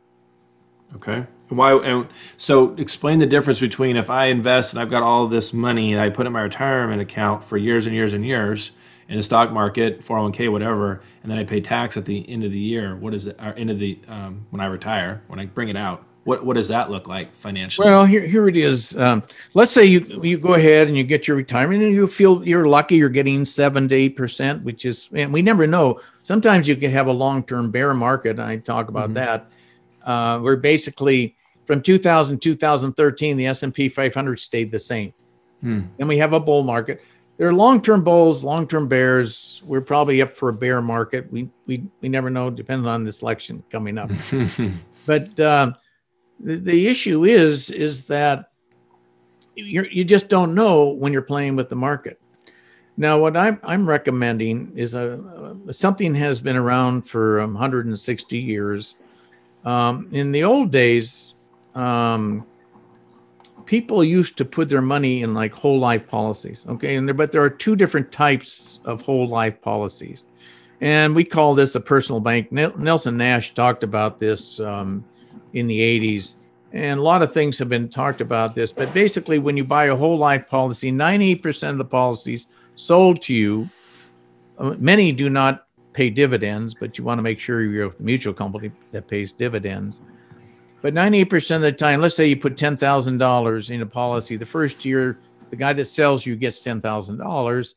Okay. 0.95 1.25
Why? 1.49 1.75
And 1.77 2.07
so, 2.37 2.73
explain 2.75 3.19
the 3.19 3.25
difference 3.25 3.59
between 3.59 3.97
if 3.97 4.09
I 4.09 4.25
invest 4.27 4.73
and 4.73 4.81
I've 4.81 4.89
got 4.89 5.03
all 5.03 5.27
this 5.27 5.51
money 5.51 5.99
I 5.99 6.09
put 6.09 6.25
in 6.25 6.31
my 6.31 6.41
retirement 6.41 7.01
account 7.01 7.43
for 7.43 7.57
years 7.57 7.85
and 7.87 7.95
years 7.95 8.13
and 8.13 8.25
years 8.25 8.71
in 9.11 9.17
the 9.17 9.23
stock 9.23 9.51
market, 9.51 9.99
401k, 9.99 10.49
whatever, 10.49 11.01
and 11.21 11.29
then 11.29 11.37
I 11.37 11.43
pay 11.43 11.59
tax 11.59 11.97
at 11.97 12.05
the 12.05 12.27
end 12.29 12.45
of 12.45 12.51
the 12.51 12.57
year. 12.57 12.95
What 12.95 13.13
is 13.13 13.27
it? 13.27 13.35
Or 13.41 13.53
end 13.53 13.69
of 13.69 13.77
the 13.77 13.99
um, 14.07 14.47
when 14.51 14.61
I 14.61 14.67
retire, 14.67 15.21
when 15.27 15.37
I 15.37 15.45
bring 15.45 15.67
it 15.67 15.75
out. 15.75 16.05
What 16.23 16.45
what 16.45 16.55
does 16.55 16.69
that 16.69 16.89
look 16.89 17.07
like 17.07 17.33
financially? 17.35 17.87
Well, 17.87 18.05
here 18.05 18.25
here 18.25 18.47
it 18.47 18.55
is. 18.55 18.95
Um, 18.95 19.23
let's 19.53 19.71
say 19.71 19.83
you 19.83 20.21
you 20.23 20.37
go 20.37 20.53
ahead 20.53 20.87
and 20.87 20.95
you 20.95 21.03
get 21.03 21.27
your 21.27 21.35
retirement, 21.35 21.81
and 21.81 21.91
you 21.91 22.07
feel 22.07 22.47
you're 22.47 22.67
lucky. 22.67 22.95
You're 22.95 23.09
getting 23.09 23.43
seven 23.43 23.89
to 23.89 23.95
eight 23.95 24.15
percent, 24.15 24.63
which 24.63 24.85
is, 24.85 25.09
and 25.13 25.33
we 25.33 25.41
never 25.41 25.67
know. 25.67 25.99
Sometimes 26.21 26.67
you 26.67 26.77
can 26.77 26.91
have 26.91 27.07
a 27.07 27.11
long 27.11 27.43
term 27.43 27.69
bear 27.69 27.93
market. 27.93 28.39
I 28.39 28.57
talk 28.57 28.87
about 28.87 29.05
mm-hmm. 29.05 29.13
that. 29.15 29.51
Uh, 30.03 30.39
where 30.39 30.55
basically 30.55 31.35
from 31.65 31.81
2000 31.81 32.39
2013, 32.41 33.37
the 33.37 33.47
S 33.47 33.63
and 33.63 33.73
P 33.73 33.89
500 33.89 34.39
stayed 34.39 34.71
the 34.71 34.79
same. 34.79 35.13
Hmm. 35.61 35.81
Then 35.97 36.07
we 36.07 36.17
have 36.17 36.33
a 36.33 36.39
bull 36.39 36.63
market. 36.63 37.03
There 37.41 37.49
are 37.49 37.53
long 37.55 37.81
term 37.81 38.03
bulls, 38.03 38.43
long 38.43 38.67
term 38.67 38.87
bears. 38.87 39.63
We're 39.65 39.81
probably 39.81 40.21
up 40.21 40.37
for 40.37 40.49
a 40.49 40.53
bear 40.53 40.79
market. 40.79 41.25
We 41.31 41.49
we 41.65 41.83
we 41.99 42.07
never 42.07 42.29
know, 42.29 42.51
depending 42.51 42.87
on 42.87 43.03
this 43.03 43.23
election 43.23 43.63
coming 43.71 43.97
up. 43.97 44.11
but 45.07 45.39
uh, 45.39 45.71
the, 46.39 46.57
the 46.57 46.87
issue 46.87 47.23
is 47.23 47.71
is 47.71 48.05
that 48.05 48.51
you 49.55 49.87
you 49.89 50.05
just 50.05 50.29
don't 50.29 50.53
know 50.53 50.89
when 50.89 51.11
you're 51.11 51.23
playing 51.23 51.55
with 51.55 51.69
the 51.69 51.75
market. 51.75 52.21
Now, 52.95 53.17
what 53.17 53.35
I'm 53.35 53.59
I'm 53.63 53.89
recommending 53.89 54.73
is 54.75 54.93
a, 54.93 55.57
something 55.71 56.13
has 56.13 56.41
been 56.41 56.57
around 56.57 57.09
for 57.09 57.39
160 57.39 58.37
years. 58.37 58.97
Um, 59.65 60.09
in 60.11 60.31
the 60.31 60.43
old 60.43 60.69
days, 60.69 61.33
um, 61.73 62.45
people 63.65 64.03
used 64.03 64.37
to 64.37 64.45
put 64.45 64.69
their 64.69 64.81
money 64.81 65.21
in 65.23 65.33
like 65.33 65.53
whole 65.53 65.79
life 65.79 66.07
policies. 66.07 66.65
Okay, 66.67 66.95
and 66.95 67.07
there, 67.07 67.13
but 67.13 67.31
there 67.31 67.43
are 67.43 67.49
two 67.49 67.75
different 67.75 68.11
types 68.11 68.79
of 68.85 69.01
whole 69.01 69.27
life 69.27 69.61
policies, 69.61 70.25
and 70.81 71.15
we 71.15 71.23
call 71.23 71.55
this 71.55 71.75
a 71.75 71.79
personal 71.79 72.19
bank. 72.19 72.51
Nelson 72.51 73.17
Nash 73.17 73.53
talked 73.53 73.83
about 73.83 74.19
this 74.19 74.59
um, 74.59 75.05
in 75.53 75.67
the 75.67 75.79
80s. 75.79 76.35
And 76.73 76.99
a 76.99 77.03
lot 77.03 77.21
of 77.21 77.33
things 77.33 77.59
have 77.59 77.67
been 77.67 77.89
talked 77.89 78.21
about 78.21 78.55
this, 78.55 78.71
but 78.71 78.93
basically, 78.93 79.39
when 79.39 79.57
you 79.57 79.65
buy 79.65 79.85
a 79.85 79.95
whole 79.95 80.17
life 80.17 80.47
policy, 80.47 80.89
98% 80.89 81.69
of 81.69 81.77
the 81.77 81.85
policies 81.85 82.47
sold 82.75 83.21
to 83.23 83.35
you, 83.35 83.69
uh, 84.57 84.75
many 84.79 85.11
do 85.11 85.29
not 85.29 85.67
pay 85.91 86.09
dividends, 86.09 86.73
but 86.73 86.97
you 86.97 87.03
want 87.03 87.17
to 87.17 87.23
make 87.23 87.39
sure 87.39 87.61
you're 87.61 87.87
with 87.87 87.97
the 87.97 88.03
mutual 88.03 88.33
company 88.33 88.71
that 88.93 89.07
pays 89.07 89.33
dividends. 89.33 89.99
But 90.81 90.95
98% 90.95 91.55
of 91.55 91.61
the 91.61 91.71
time, 91.71 92.01
let's 92.01 92.15
say 92.15 92.27
you 92.27 92.37
put 92.37 92.55
$10,000 92.55 93.69
in 93.69 93.81
a 93.81 93.85
policy, 93.85 94.35
the 94.35 94.45
first 94.45 94.83
year, 94.83 95.19
the 95.51 95.55
guy 95.55 95.73
that 95.73 95.85
sells 95.85 96.25
you 96.25 96.35
gets 96.35 96.63
$10,000, 96.63 97.73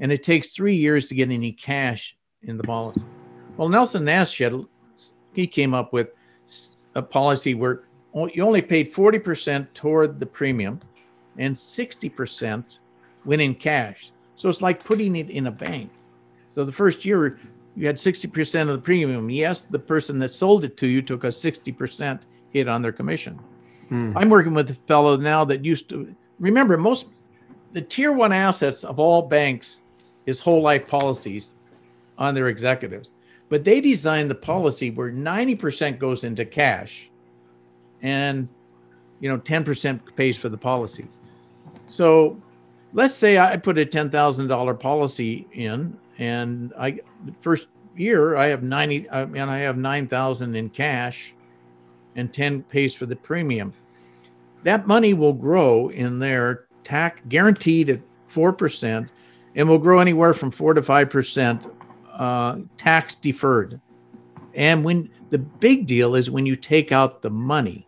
and 0.00 0.12
it 0.12 0.22
takes 0.22 0.48
three 0.48 0.74
years 0.74 1.04
to 1.06 1.14
get 1.14 1.30
any 1.30 1.52
cash 1.52 2.16
in 2.42 2.56
the 2.56 2.64
policy. 2.64 3.04
Well, 3.56 3.68
Nelson 3.68 4.04
Nash, 4.04 4.38
had, 4.38 4.54
he 5.34 5.46
came 5.46 5.74
up 5.74 5.92
with 5.92 6.08
a 6.94 7.02
policy 7.02 7.54
where 7.54 7.84
you 8.14 8.44
only 8.44 8.62
paid 8.62 8.92
40% 8.92 9.72
toward 9.74 10.18
the 10.18 10.26
premium 10.26 10.80
and 11.36 11.54
60% 11.54 12.78
went 13.24 13.42
in 13.42 13.54
cash. 13.54 14.10
So 14.36 14.48
it's 14.48 14.62
like 14.62 14.82
putting 14.82 15.16
it 15.16 15.30
in 15.30 15.46
a 15.46 15.50
bank. 15.50 15.90
So 16.48 16.64
the 16.64 16.72
first 16.72 17.04
year 17.04 17.38
you 17.76 17.86
had 17.86 17.96
60% 17.96 18.62
of 18.62 18.68
the 18.68 18.78
premium. 18.78 19.30
Yes, 19.30 19.62
the 19.62 19.78
person 19.78 20.18
that 20.18 20.30
sold 20.30 20.64
it 20.64 20.76
to 20.78 20.88
you 20.88 21.02
took 21.02 21.24
a 21.24 21.28
60% 21.28 22.22
hit 22.52 22.68
on 22.68 22.82
their 22.82 22.92
commission. 22.92 23.38
Hmm. 23.88 24.16
I'm 24.16 24.28
working 24.28 24.54
with 24.54 24.70
a 24.70 24.74
fellow 24.74 25.16
now 25.16 25.44
that 25.44 25.64
used 25.64 25.88
to 25.90 26.14
remember 26.38 26.76
most 26.76 27.08
the 27.72 27.82
tier 27.82 28.12
one 28.12 28.32
assets 28.32 28.84
of 28.84 28.98
all 28.98 29.22
banks 29.22 29.82
is 30.26 30.40
whole 30.40 30.62
life 30.62 30.86
policies 30.86 31.54
on 32.16 32.34
their 32.34 32.48
executives. 32.48 33.10
But 33.48 33.64
they 33.64 33.80
designed 33.80 34.30
the 34.30 34.34
policy 34.34 34.90
where 34.90 35.10
90% 35.10 35.98
goes 35.98 36.24
into 36.24 36.44
cash 36.44 37.10
and 38.02 38.48
you 39.20 39.28
know 39.28 39.38
10% 39.38 40.00
pays 40.16 40.36
for 40.36 40.48
the 40.48 40.56
policy. 40.56 41.06
So 41.88 42.40
let's 42.92 43.14
say 43.14 43.38
I 43.38 43.56
put 43.56 43.78
a 43.78 43.86
$10,000 43.86 44.80
policy 44.80 45.46
in 45.52 45.98
and 46.18 46.72
I 46.78 47.00
first 47.40 47.68
year 47.96 48.36
I 48.36 48.46
have 48.46 48.62
90 48.62 49.08
and 49.08 49.42
I 49.42 49.58
have 49.58 49.76
9,000 49.76 50.56
in 50.56 50.68
cash 50.70 51.34
and 52.18 52.32
10 52.32 52.64
pays 52.64 52.94
for 52.94 53.06
the 53.06 53.16
premium. 53.16 53.72
That 54.64 54.86
money 54.86 55.14
will 55.14 55.32
grow 55.32 55.88
in 55.90 56.18
there 56.18 56.66
tax 56.82 57.22
guaranteed 57.28 57.90
at 57.90 58.00
4% 58.28 59.08
and 59.54 59.68
will 59.68 59.78
grow 59.78 60.00
anywhere 60.00 60.34
from 60.34 60.50
4 60.50 60.74
to 60.74 60.82
5% 60.82 61.70
uh, 62.12 62.58
tax 62.76 63.14
deferred. 63.14 63.80
And 64.54 64.84
when 64.84 65.08
the 65.30 65.38
big 65.38 65.86
deal 65.86 66.16
is 66.16 66.30
when 66.30 66.44
you 66.44 66.56
take 66.56 66.90
out 66.90 67.22
the 67.22 67.30
money, 67.30 67.86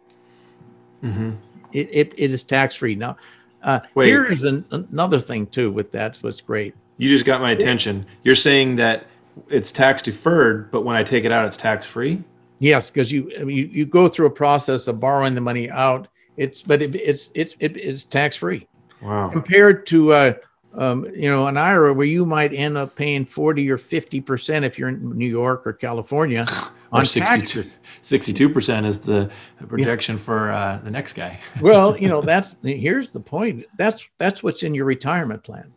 mm-hmm. 1.03 1.33
it, 1.73 1.89
it, 1.91 2.15
it 2.17 2.31
is 2.31 2.45
tax 2.45 2.77
free. 2.77 2.95
Now, 2.95 3.17
uh, 3.63 3.81
here 3.95 4.25
is 4.27 4.45
an, 4.45 4.65
another 4.71 5.19
thing 5.19 5.47
too 5.49 5.73
with 5.73 5.91
that. 5.93 6.17
So 6.17 6.29
it's 6.29 6.41
great. 6.41 6.75
You 6.99 7.09
just 7.09 7.25
got 7.25 7.41
my 7.41 7.51
attention. 7.51 8.07
You're 8.23 8.35
saying 8.35 8.77
that 8.77 9.07
it's 9.49 9.73
tax 9.73 10.03
deferred, 10.03 10.71
but 10.71 10.85
when 10.85 10.97
I 10.97 11.03
take 11.03 11.25
it 11.25 11.33
out, 11.33 11.47
it's 11.47 11.57
tax 11.57 11.87
free. 11.87 12.23
Yes, 12.61 12.91
because 12.91 13.11
you, 13.11 13.33
I 13.39 13.45
mean, 13.45 13.57
you 13.57 13.65
you 13.67 13.87
go 13.87 14.07
through 14.07 14.27
a 14.27 14.31
process 14.31 14.87
of 14.87 15.01
borrowing 15.01 15.35
the 15.35 15.41
money 15.41 15.69
out. 15.69 16.09
It's 16.37 16.63
but 16.63 16.81
it, 16.81 16.95
it's 16.95 17.31
it's 17.35 17.57
it, 17.59 17.77
it's 17.77 18.05
tax 18.05 18.37
free. 18.37 18.69
Wow. 19.03 19.31
Compared 19.31 19.87
to 19.87 20.13
uh, 20.13 20.35
um, 20.75 21.07
you 21.15 21.29
know, 21.29 21.47
an 21.47 21.57
IRA 21.57 21.93
where 21.93 22.07
you 22.07 22.25
might 22.25 22.53
end 22.53 22.77
up 22.77 22.95
paying 22.95 23.25
40 23.25 23.71
or 23.71 23.79
50% 23.79 24.63
if 24.63 24.79
you're 24.79 24.91
in 24.91 25.19
New 25.19 25.29
York 25.29 25.67
or 25.67 25.73
California. 25.73 26.47
on 26.93 27.07
62 27.07 28.49
percent 28.49 28.85
is 28.85 28.99
the 28.99 29.31
projection 29.69 30.17
yeah. 30.17 30.23
for 30.23 30.51
uh, 30.51 30.81
the 30.83 30.91
next 30.91 31.13
guy. 31.13 31.39
well, 31.61 31.97
you 31.97 32.09
know 32.09 32.21
that's 32.21 32.57
here's 32.63 33.13
the 33.13 33.21
point. 33.21 33.65
That's 33.77 34.09
that's 34.19 34.43
what's 34.43 34.63
in 34.63 34.75
your 34.75 34.87
retirement 34.87 35.43
plan. 35.45 35.73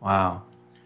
Wow. 0.00 0.42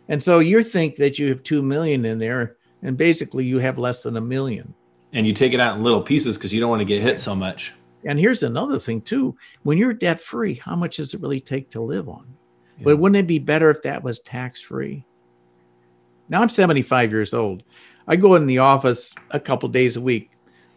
And 0.09 0.23
so 0.23 0.41
you 0.41 0.63
think 0.63 0.97
that 0.97 1.19
you 1.19 1.29
have 1.29 1.43
two 1.45 1.63
million 1.63 2.05
in 2.05 2.19
there, 2.19 2.57
and 2.83 2.97
basically 2.97 3.45
you 3.45 3.59
have 3.59 3.79
less 3.79 4.03
than 4.03 4.17
a 4.17 4.21
million. 4.21 4.75
And 5.13 5.27
you 5.27 5.33
take 5.33 5.53
it 5.53 5.61
out 5.61 5.77
in 5.77 5.83
little 5.83 6.03
pieces 6.03 6.39
because 6.39 6.53
you 6.53 6.61
don't 6.61 6.71
want 6.71 6.81
to 6.81 6.87
get 6.87 7.03
hit 7.03 7.19
so 7.19 7.35
much. 7.35 7.75
And 8.05 8.19
here's 8.19 8.43
another 8.43 8.79
thing 8.79 9.01
too: 9.01 9.37
when 9.63 9.77
you're 9.77 9.93
debt 9.93 10.21
free, 10.21 10.55
how 10.55 10.77
much 10.77 10.97
does 10.97 11.15
it 11.15 11.21
really 11.21 11.41
take 11.41 11.71
to 11.71 11.81
live 11.81 12.09
on? 12.09 12.27
Yeah. 12.79 12.85
But 12.85 12.99
wouldn't 12.99 13.19
it 13.19 13.27
be 13.27 13.39
better 13.39 13.71
if 13.71 13.83
that 13.83 14.03
was 14.03 14.21
tax 14.21 14.61
free? 14.61 15.05
Now 16.29 16.41
I'm 16.41 16.49
75 16.49 17.11
years 17.11 17.35
old. 17.35 17.63
I 18.07 18.17
go 18.17 18.37
in 18.37 18.47
the 18.47 18.59
office 18.59 19.15
a 19.33 19.41
couple 19.41 19.69
days 19.69 19.97
a 19.97 20.01
week. 20.01 20.31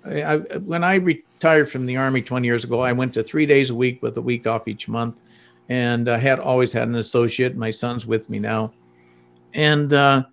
I, 0.05 0.37
when 0.37 0.83
I 0.83 0.95
retired 0.95 1.71
from 1.71 1.85
the 1.85 1.95
army 1.95 2.21
20 2.21 2.45
years 2.45 2.63
ago, 2.63 2.81
I 2.81 2.91
went 2.91 3.13
to 3.13 3.23
three 3.23 3.45
days 3.45 3.69
a 3.69 3.75
week 3.75 4.01
with 4.03 4.17
a 4.17 4.21
week 4.21 4.45
off 4.47 4.67
each 4.67 4.89
month, 4.89 5.19
and 5.69 6.09
I 6.09 6.17
had 6.17 6.39
always 6.39 6.73
had 6.73 6.87
an 6.89 6.95
associate. 6.95 7.55
My 7.55 7.71
son's 7.71 8.05
with 8.05 8.29
me 8.29 8.39
now, 8.39 8.73
and 9.53 9.93
uh, 9.93 10.23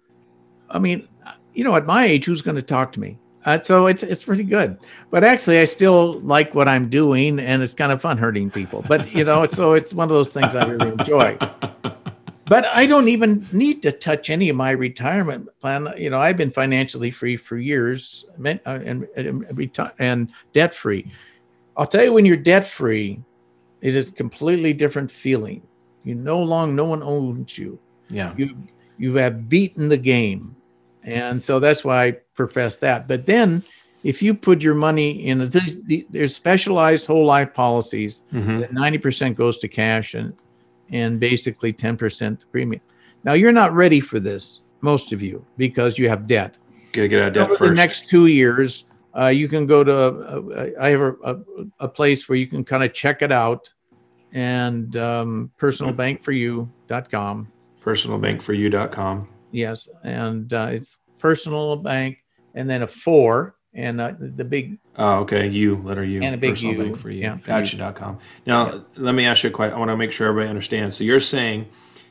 I 0.70 0.78
mean, 0.78 1.06
you 1.54 1.62
know, 1.62 1.76
at 1.76 1.86
my 1.86 2.06
age, 2.06 2.24
who's 2.24 2.42
going 2.42 2.56
to 2.56 2.62
talk 2.62 2.92
to 2.92 3.00
me? 3.00 3.16
Uh, 3.44 3.58
so 3.60 3.86
it's 3.86 4.02
it's 4.02 4.24
pretty 4.24 4.44
good. 4.44 4.78
But 5.10 5.24
actually, 5.24 5.60
I 5.60 5.64
still 5.64 6.20
like 6.20 6.54
what 6.54 6.68
I'm 6.68 6.90
doing, 6.90 7.38
and 7.40 7.62
it's 7.62 7.72
kind 7.72 7.90
of 7.90 8.00
fun 8.02 8.18
hurting 8.18 8.50
people. 8.50 8.84
But 8.86 9.12
you 9.12 9.24
know, 9.24 9.46
so 9.48 9.72
it's 9.72 9.94
one 9.94 10.04
of 10.04 10.14
those 10.14 10.30
things 10.30 10.54
I 10.54 10.66
really 10.66 10.90
enjoy. 10.92 11.38
But 12.50 12.64
I 12.64 12.84
don't 12.84 13.08
even 13.08 13.46
need 13.52 13.80
to 13.84 13.92
touch 13.92 14.28
any 14.28 14.48
of 14.48 14.56
my 14.56 14.72
retirement 14.72 15.48
plan. 15.60 15.88
You 15.96 16.10
know, 16.10 16.18
I've 16.18 16.36
been 16.36 16.50
financially 16.50 17.12
free 17.12 17.36
for 17.36 17.56
years 17.56 18.26
uh, 18.44 18.56
and 18.66 19.06
and, 19.16 19.46
and 20.00 20.32
debt 20.52 20.74
free. 20.74 21.10
I'll 21.76 21.86
tell 21.86 22.02
you, 22.02 22.12
when 22.12 22.26
you're 22.26 22.36
debt 22.36 22.66
free, 22.66 23.22
it 23.80 23.94
is 23.94 24.10
a 24.10 24.12
completely 24.12 24.72
different 24.72 25.10
feeling. 25.10 25.62
You 26.04 26.14
no 26.14 26.42
longer, 26.42 26.74
no 26.74 26.86
one 26.86 27.02
owns 27.02 27.56
you. 27.56 27.78
Yeah. 28.08 28.34
You 28.36 28.56
you 28.98 29.14
have 29.14 29.48
beaten 29.48 29.88
the 29.88 29.96
game, 29.96 30.56
and 31.04 31.42
so 31.42 31.58
that's 31.58 31.84
why 31.84 32.04
I 32.04 32.10
profess 32.34 32.76
that. 32.76 33.08
But 33.08 33.26
then, 33.26 33.62
if 34.04 34.22
you 34.22 34.34
put 34.34 34.62
your 34.62 34.74
money 34.74 35.26
in, 35.26 35.38
there's 36.10 36.34
specialized 36.34 37.06
whole 37.06 37.26
life 37.26 37.52
policies 37.52 38.22
mm-hmm. 38.32 38.60
that 38.60 38.72
90% 38.72 39.34
goes 39.34 39.58
to 39.58 39.68
cash 39.68 40.14
and 40.14 40.34
and 40.92 41.20
basically 41.20 41.72
10% 41.72 42.40
to 42.40 42.46
premium. 42.46 42.82
Now 43.22 43.34
you're 43.34 43.52
not 43.52 43.72
ready 43.74 44.00
for 44.00 44.18
this, 44.18 44.60
most 44.80 45.12
of 45.12 45.22
you, 45.22 45.44
because 45.56 45.98
you 45.98 46.08
have 46.08 46.26
debt. 46.26 46.58
Gotta 46.92 47.08
get 47.08 47.20
out 47.20 47.28
of 47.28 47.34
debt 47.34 47.42
Over 47.44 47.56
first. 47.56 47.68
the 47.68 47.74
next 47.74 48.08
two 48.08 48.26
years, 48.26 48.86
uh, 49.16 49.26
you 49.26 49.48
can 49.48 49.66
go 49.66 49.84
to. 49.84 49.94
Uh, 49.94 50.70
I 50.80 50.88
have 50.88 51.00
a, 51.00 51.12
a, 51.24 51.36
a, 51.80 51.88
place 51.88 52.28
where 52.28 52.36
you 52.36 52.46
can 52.46 52.64
kind 52.64 52.82
of 52.82 52.92
check 52.92 53.22
it 53.22 53.32
out, 53.32 53.72
and 54.32 54.96
um, 54.96 55.50
personalbankforyou.com. 55.58 57.48
Personalbankforyou.com. 57.82 59.28
Yes, 59.52 59.88
and 60.02 60.52
uh, 60.52 60.68
it's 60.70 60.98
personal 61.18 61.76
bank, 61.76 62.24
and 62.54 62.68
then 62.68 62.82
a 62.82 62.86
four, 62.86 63.56
and 63.74 64.00
uh, 64.00 64.12
the 64.18 64.44
big. 64.44 64.78
Oh, 64.96 65.20
okay. 65.20 65.48
You 65.48 65.76
letter 65.76 66.04
U. 66.04 66.22
And 66.22 66.34
a 66.34 66.38
big 66.38 66.50
Personal 66.52 66.76
U. 66.76 66.82
Bank 66.84 66.96
for 66.96 67.10
you. 67.10 67.22
Yeah. 67.22 67.38
Gotcha.com. 67.42 68.18
Now, 68.46 68.72
yeah. 68.72 68.80
let 68.96 69.14
me 69.14 69.26
ask 69.26 69.44
you 69.44 69.50
a 69.50 69.52
question. 69.52 69.74
I 69.74 69.78
want 69.78 69.90
to 69.90 69.96
make 69.96 70.12
sure 70.12 70.28
everybody 70.28 70.48
understands. 70.48 70.96
So 70.96 71.04
you're 71.04 71.20
saying 71.20 71.68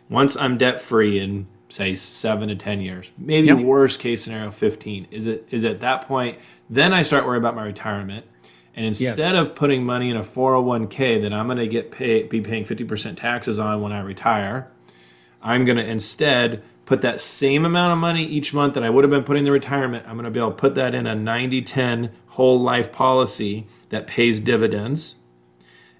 once 0.09 0.35
I'm 0.37 0.57
debt 0.57 0.79
free 0.79 1.19
in 1.19 1.47
say 1.69 1.95
seven 1.95 2.49
to 2.49 2.55
ten 2.55 2.81
years, 2.81 3.11
maybe 3.17 3.47
yep. 3.47 3.59
worst 3.59 3.99
case 3.99 4.23
scenario 4.23 4.51
fifteen. 4.51 5.07
Is 5.11 5.27
it 5.27 5.47
is 5.51 5.63
at 5.63 5.81
that 5.81 6.07
point 6.07 6.37
then 6.69 6.93
I 6.93 7.03
start 7.03 7.25
worrying 7.25 7.41
about 7.41 7.55
my 7.55 7.63
retirement. 7.63 8.25
And 8.75 8.85
instead 8.85 9.33
yes. 9.33 9.47
of 9.47 9.55
putting 9.55 9.83
money 9.83 10.09
in 10.09 10.15
a 10.15 10.21
401k 10.21 11.23
that 11.23 11.33
I'm 11.33 11.47
going 11.47 11.57
to 11.57 11.67
get 11.67 11.91
pay, 11.91 12.23
be 12.23 12.39
paying 12.41 12.63
50% 12.63 13.17
taxes 13.17 13.59
on 13.59 13.81
when 13.81 13.91
I 13.91 14.01
retire, 14.01 14.71
I'm 15.41 15.65
going 15.65 15.77
to 15.77 15.85
instead 15.85 16.63
put 16.89 17.01
that 17.01 17.21
same 17.21 17.65
amount 17.65 17.93
of 17.93 17.99
money 17.99 18.23
each 18.23 18.51
month 18.51 18.73
that 18.73 18.83
I 18.83 18.89
would 18.89 19.03
have 19.03 19.11
been 19.11 19.23
putting 19.23 19.41
in 19.41 19.45
the 19.45 19.51
retirement. 19.51 20.05
I'm 20.07 20.15
going 20.15 20.25
to 20.25 20.31
be 20.31 20.39
able 20.39 20.49
to 20.49 20.55
put 20.55 20.73
that 20.73 20.95
in 20.95 21.05
a 21.05 21.13
90 21.13 21.61
10 21.61 22.11
whole 22.29 22.59
life 22.59 22.91
policy 22.91 23.67
that 23.89 24.07
pays 24.07 24.39
dividends. 24.39 25.17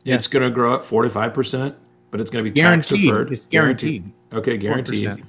Yeah. 0.04 0.15
It's 0.15 0.25
going 0.28 0.41
to 0.41 0.49
grow 0.49 0.73
at 0.73 0.80
45%, 0.80 1.75
but 2.10 2.19
it's 2.19 2.32
going 2.32 2.43
to 2.43 2.49
be 2.49 2.56
guaranteed. 2.56 2.89
tax 2.89 3.04
deferred. 3.04 3.32
It's 3.32 3.45
guaranteed. 3.45 4.12
guaranteed. 4.32 4.39
Okay, 4.39 4.58
guaranteed. 4.58 5.10
4%. 5.10 5.23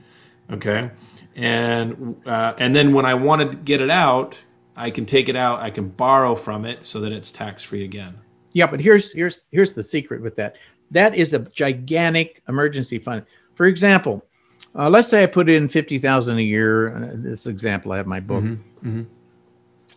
Okay. 0.52 0.90
And 1.36 2.16
uh, 2.26 2.54
and 2.56 2.74
then 2.74 2.94
when 2.94 3.04
I 3.04 3.12
want 3.12 3.52
to 3.52 3.58
get 3.58 3.82
it 3.82 3.90
out, 3.90 4.42
I 4.76 4.88
can 4.88 5.04
take 5.04 5.28
it 5.28 5.36
out, 5.36 5.60
I 5.60 5.68
can 5.68 5.88
borrow 5.90 6.34
from 6.36 6.64
it 6.64 6.86
so 6.86 7.00
that 7.00 7.12
it's 7.12 7.30
tax 7.30 7.62
free 7.62 7.84
again. 7.84 8.18
Yeah, 8.52 8.66
but 8.66 8.80
here's 8.80 9.12
here's 9.12 9.42
here's 9.52 9.74
the 9.74 9.82
secret 9.82 10.22
with 10.22 10.36
that. 10.36 10.56
That 10.90 11.14
is 11.14 11.34
a 11.34 11.40
gigantic 11.40 12.42
emergency 12.48 12.98
fund. 12.98 13.26
For 13.56 13.66
example, 13.66 14.24
uh, 14.74 14.88
let's 14.88 15.08
say 15.08 15.22
I 15.22 15.26
put 15.26 15.48
in 15.48 15.68
fifty 15.68 15.98
thousand 15.98 16.38
a 16.38 16.42
year. 16.42 16.94
Uh, 16.94 17.10
this 17.14 17.46
example, 17.46 17.92
I 17.92 17.96
have 17.96 18.06
my 18.06 18.20
book. 18.20 18.44
Mm-hmm, 18.44 18.88
mm-hmm. 18.88 19.02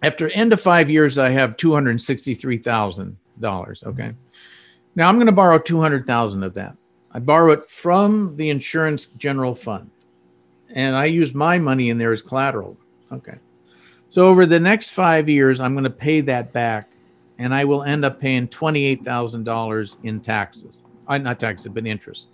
After 0.02 0.30
end 0.32 0.52
of 0.52 0.60
five 0.60 0.90
years, 0.90 1.18
I 1.18 1.30
have 1.30 1.58
two 1.58 1.74
hundred 1.74 2.02
sixty-three 2.02 2.58
thousand 2.58 3.18
dollars. 3.40 3.84
Okay, 3.86 4.14
now 4.96 5.08
I'm 5.08 5.16
going 5.16 5.28
to 5.28 5.32
borrow 5.32 5.60
two 5.60 5.80
hundred 5.80 6.06
thousand 6.08 6.44
of 6.44 6.54
that. 6.56 6.76
I 7.12 7.20
borrow 7.20 7.52
it 7.52 7.70
from 7.70 8.36
the 8.36 8.50
insurance 8.50 9.06
general 9.06 9.54
fund, 9.54 9.92
and 10.74 10.96
I 10.96 11.06
use 11.06 11.34
my 11.34 11.60
money 11.60 11.90
in 11.90 11.98
there 11.98 12.12
as 12.12 12.24
collateral. 12.24 12.76
Okay, 13.12 13.38
so 14.10 14.26
over 14.26 14.46
the 14.48 14.60
next 14.60 14.90
five 14.90 15.30
years, 15.30 15.62
I'm 15.62 15.74
going 15.74 15.84
to 15.84 15.90
pay 15.92 16.22
that 16.22 16.52
back, 16.52 16.90
and 17.38 17.54
I 17.54 17.64
will 17.64 17.84
end 17.84 18.04
up 18.04 18.20
paying 18.20 18.48
twenty-eight 18.48 19.06
thousand 19.06 19.44
dollars 19.44 19.98
in 20.02 20.20
taxes. 20.20 20.82
I 21.08 21.20
not 21.20 21.40
taxes, 21.40 21.72
but 21.72 21.86
interest. 21.86 22.28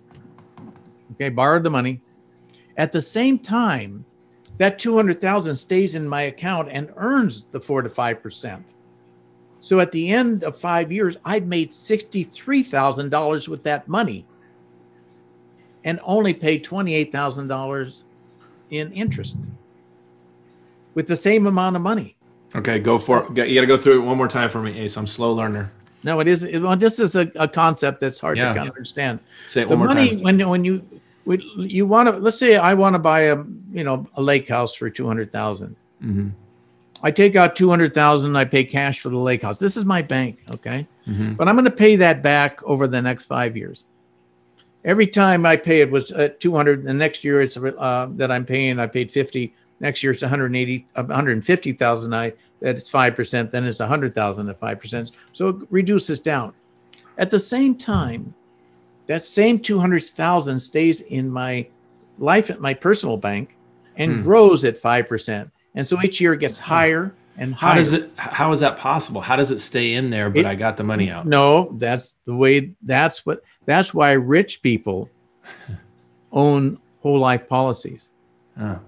Okay, 1.12 1.28
borrowed 1.28 1.64
the 1.64 1.70
money 1.70 2.00
at 2.80 2.92
the 2.92 3.02
same 3.02 3.38
time, 3.38 4.06
that 4.56 4.78
200,000 4.78 5.54
stays 5.54 5.96
in 5.96 6.08
my 6.08 6.22
account 6.22 6.70
and 6.72 6.90
earns 6.96 7.44
the 7.44 7.60
4 7.60 7.82
to 7.82 7.90
5%. 7.90 8.74
So 9.60 9.80
at 9.80 9.92
the 9.92 10.10
end 10.10 10.44
of 10.44 10.56
5 10.56 10.90
years, 10.90 11.18
I've 11.22 11.46
made 11.46 11.72
$63,000 11.72 13.48
with 13.48 13.62
that 13.64 13.86
money 13.86 14.24
and 15.84 16.00
only 16.04 16.32
paid 16.32 16.64
$28,000 16.64 18.04
in 18.70 18.92
interest 18.94 19.36
with 20.94 21.06
the 21.06 21.16
same 21.16 21.46
amount 21.46 21.76
of 21.76 21.82
money. 21.82 22.16
Okay, 22.56 22.78
go 22.78 22.96
for 22.96 23.24
it. 23.24 23.46
You 23.46 23.56
got 23.56 23.60
to 23.60 23.66
go 23.66 23.76
through 23.76 24.02
it 24.02 24.06
one 24.06 24.16
more 24.16 24.26
time 24.26 24.48
for 24.48 24.62
me, 24.62 24.78
Ace. 24.78 24.96
I'm 24.96 25.06
slow 25.06 25.34
learner. 25.34 25.70
No, 26.02 26.18
it 26.20 26.26
is. 26.26 26.44
It, 26.44 26.60
well, 26.60 26.76
this 26.76 26.98
is 26.98 27.14
a, 27.14 27.30
a 27.36 27.46
concept 27.46 28.00
that's 28.00 28.18
hard 28.18 28.38
yeah. 28.38 28.54
to 28.54 28.60
understand. 28.60 29.20
Say 29.48 29.62
it 29.62 29.68
the 29.68 29.76
one 29.76 29.86
money, 29.86 30.04
more 30.06 30.14
time. 30.14 30.22
When 30.38 30.48
when 30.48 30.64
you 30.64 31.00
we, 31.30 31.68
you 31.68 31.86
want 31.86 32.08
to 32.08 32.16
let's 32.16 32.38
say 32.38 32.56
I 32.56 32.74
want 32.74 32.94
to 32.94 32.98
buy 32.98 33.20
a 33.20 33.36
you 33.70 33.84
know 33.84 34.04
a 34.14 34.22
lake 34.22 34.48
house 34.48 34.74
for 34.74 34.90
two 34.90 35.06
hundred 35.06 35.30
thousand. 35.30 35.76
Mm-hmm. 36.02 36.30
I 37.04 37.12
take 37.12 37.36
out 37.36 37.54
two 37.54 37.70
hundred 37.70 37.94
thousand. 37.94 38.34
I 38.34 38.44
pay 38.44 38.64
cash 38.64 38.98
for 38.98 39.10
the 39.10 39.16
lake 39.16 39.42
house. 39.42 39.60
This 39.60 39.76
is 39.76 39.84
my 39.84 40.02
bank, 40.02 40.40
okay? 40.50 40.88
Mm-hmm. 41.06 41.34
But 41.34 41.46
I'm 41.46 41.54
going 41.54 41.66
to 41.66 41.70
pay 41.70 41.94
that 41.96 42.20
back 42.20 42.60
over 42.64 42.88
the 42.88 43.00
next 43.00 43.26
five 43.26 43.56
years. 43.56 43.84
Every 44.84 45.06
time 45.06 45.46
I 45.46 45.54
pay 45.54 45.80
it 45.82 45.90
was 45.90 46.10
at 46.10 46.40
two 46.40 46.52
hundred. 46.52 46.82
The 46.82 46.94
next 46.94 47.22
year 47.22 47.40
it's 47.40 47.56
uh, 47.56 48.08
that 48.16 48.32
I'm 48.32 48.44
paying. 48.44 48.80
I 48.80 48.88
paid 48.88 49.12
fifty. 49.12 49.54
Next 49.78 50.02
year 50.02 50.12
it's 50.12 50.20
180, 50.20 50.86
150,000. 50.94 52.14
I 52.14 52.32
that 52.60 52.76
is 52.76 52.88
five 52.88 53.14
percent. 53.14 53.52
Then 53.52 53.64
it's 53.64 53.78
a 53.78 53.86
hundred 53.86 54.16
thousand 54.16 54.48
at 54.48 54.58
five 54.58 54.80
percent. 54.80 55.12
So 55.32 55.48
it 55.48 55.56
reduces 55.70 56.18
down. 56.18 56.54
At 57.18 57.30
the 57.30 57.38
same 57.38 57.76
time, 57.76 58.34
that 59.10 59.22
same 59.22 59.58
200,000 59.58 60.56
stays 60.60 61.00
in 61.00 61.28
my 61.28 61.66
life 62.20 62.48
at 62.48 62.60
my 62.60 62.72
personal 62.72 63.16
bank 63.16 63.56
and 63.96 64.14
hmm. 64.14 64.22
grows 64.22 64.64
at 64.64 64.80
5%. 64.80 65.50
And 65.74 65.84
so 65.84 66.00
each 66.00 66.20
year 66.20 66.34
it 66.34 66.38
gets 66.38 66.60
higher 66.60 67.12
and 67.36 67.52
higher. 67.52 67.70
How 67.70 67.76
does 67.76 67.92
it 67.92 68.12
how 68.16 68.52
is 68.52 68.60
that 68.60 68.78
possible? 68.78 69.20
How 69.20 69.34
does 69.34 69.50
it 69.50 69.58
stay 69.58 69.94
in 69.94 70.10
there 70.10 70.30
but 70.30 70.40
it, 70.40 70.46
I 70.46 70.54
got 70.54 70.76
the 70.76 70.84
money 70.84 71.10
out? 71.10 71.26
No, 71.26 71.74
that's 71.76 72.18
the 72.24 72.36
way 72.36 72.72
that's 72.82 73.26
what 73.26 73.42
that's 73.66 73.92
why 73.92 74.12
rich 74.12 74.62
people 74.62 75.10
own 76.32 76.78
whole 77.02 77.18
life 77.18 77.48
policies. 77.48 78.12
Oh, 78.60 78.78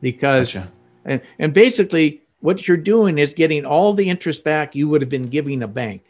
because 0.00 0.54
gotcha. 0.54 0.72
and, 1.04 1.20
and 1.38 1.52
basically 1.52 2.22
what 2.40 2.66
you're 2.66 2.78
doing 2.78 3.18
is 3.18 3.34
getting 3.34 3.66
all 3.66 3.92
the 3.92 4.08
interest 4.08 4.44
back 4.44 4.74
you 4.74 4.88
would 4.88 5.02
have 5.02 5.10
been 5.10 5.28
giving 5.28 5.62
a 5.62 5.68
bank. 5.68 6.04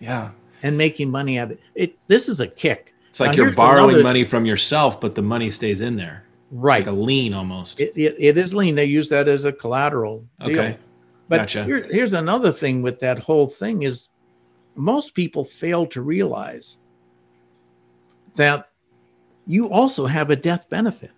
Yeah 0.00 0.32
and 0.62 0.76
making 0.76 1.10
money 1.10 1.38
out 1.38 1.46
of 1.46 1.50
it. 1.52 1.60
it 1.74 1.98
this 2.06 2.28
is 2.28 2.40
a 2.40 2.46
kick. 2.46 2.94
It's 3.08 3.20
like 3.20 3.36
now, 3.36 3.44
you're 3.44 3.54
borrowing 3.54 3.90
another, 3.90 4.02
money 4.02 4.24
from 4.24 4.44
yourself, 4.44 5.00
but 5.00 5.14
the 5.14 5.22
money 5.22 5.50
stays 5.50 5.80
in 5.80 5.96
there. 5.96 6.24
Right. 6.50 6.80
Like 6.80 6.88
a 6.88 6.96
lien 6.96 7.34
almost. 7.34 7.80
It, 7.80 7.92
it, 7.96 8.16
it 8.18 8.38
is 8.38 8.54
lien. 8.54 8.74
They 8.74 8.84
use 8.84 9.08
that 9.10 9.28
as 9.28 9.44
a 9.44 9.52
collateral. 9.52 10.24
Deal. 10.40 10.50
Okay. 10.50 10.76
But 11.28 11.38
gotcha. 11.38 11.64
here, 11.64 11.86
here's 11.90 12.14
another 12.14 12.50
thing 12.50 12.82
with 12.82 13.00
that 13.00 13.18
whole 13.18 13.48
thing 13.48 13.82
is 13.82 14.08
most 14.74 15.14
people 15.14 15.44
fail 15.44 15.86
to 15.86 16.00
realize 16.00 16.78
that 18.36 18.70
you 19.46 19.68
also 19.68 20.06
have 20.06 20.30
a 20.30 20.36
death 20.36 20.68
benefit. 20.70 21.10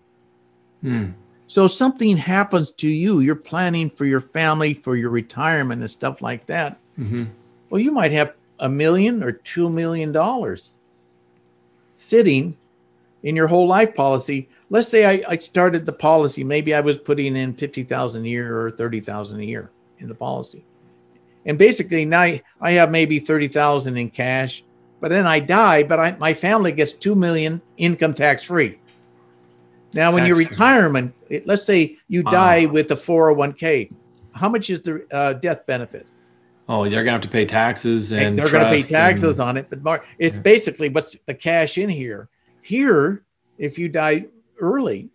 Hmm. 0.80 1.10
So 1.46 1.66
something 1.66 2.16
happens 2.16 2.70
to 2.72 2.88
you, 2.88 3.20
you're 3.20 3.34
planning 3.34 3.90
for 3.90 4.06
your 4.06 4.20
family, 4.20 4.72
for 4.72 4.96
your 4.96 5.10
retirement 5.10 5.80
and 5.80 5.90
stuff 5.90 6.22
like 6.22 6.46
that. 6.46 6.78
Mm-hmm. 6.98 7.24
Well, 7.68 7.80
you 7.80 7.90
might 7.90 8.12
have 8.12 8.34
a 8.60 8.68
million 8.68 9.22
or 9.22 9.32
two 9.32 9.68
million 9.68 10.12
dollars 10.12 10.72
sitting 11.92 12.56
in 13.22 13.36
your 13.36 13.46
whole 13.46 13.66
life 13.66 13.94
policy. 13.94 14.48
Let's 14.70 14.88
say 14.88 15.04
I, 15.04 15.32
I 15.32 15.36
started 15.36 15.84
the 15.84 15.92
policy, 15.92 16.44
maybe 16.44 16.74
I 16.74 16.80
was 16.80 16.96
putting 16.96 17.36
in 17.36 17.54
50,000 17.54 18.24
a 18.24 18.28
year 18.28 18.66
or 18.66 18.70
30,000 18.70 19.40
a 19.40 19.44
year 19.44 19.70
in 19.98 20.08
the 20.08 20.14
policy. 20.14 20.64
And 21.44 21.58
basically 21.58 22.04
now 22.04 22.38
I 22.60 22.70
have 22.72 22.90
maybe 22.90 23.18
30,000 23.18 23.96
in 23.96 24.10
cash, 24.10 24.62
but 25.00 25.10
then 25.10 25.26
I 25.26 25.40
die, 25.40 25.82
but 25.82 25.98
I, 25.98 26.16
my 26.18 26.34
family 26.34 26.72
gets 26.72 26.92
2 26.92 27.14
million 27.14 27.60
income 27.76 28.14
tax 28.14 28.42
free. 28.42 28.78
Now, 29.94 30.12
when 30.14 30.26
your 30.28 30.36
retirement, 30.50 31.14
it- 31.28 31.46
let's 31.46 31.64
say 31.64 31.96
you 32.08 32.22
die 32.22 32.66
with 32.66 32.90
a 32.92 32.96
401k, 32.96 33.90
how 34.32 34.48
much 34.48 34.70
is 34.70 34.82
the 34.82 35.04
uh, 35.12 35.32
death 35.34 35.66
benefit? 35.66 36.06
Oh, 36.72 36.88
they're 36.88 37.02
gonna 37.02 37.14
have 37.14 37.20
to 37.22 37.28
pay 37.28 37.44
taxes 37.44 38.12
and 38.12 38.38
they're 38.38 38.48
going 38.48 38.64
to 38.64 38.70
pay 38.70 38.80
taxes 38.80 39.40
and- 39.40 39.48
on 39.48 39.56
it, 39.56 39.66
but 39.68 39.82
Mark, 39.82 40.06
it's 40.20 40.36
Yeah. 40.36 40.42
basically 40.42 40.88
what's 40.88 41.18
the 41.26 41.34
cash 41.34 41.76
in 41.78 41.88
here. 41.88 42.28
Here, 42.62 43.24
if 43.58 43.76
you 43.76 43.88
die 43.88 44.26
early, 44.60 45.10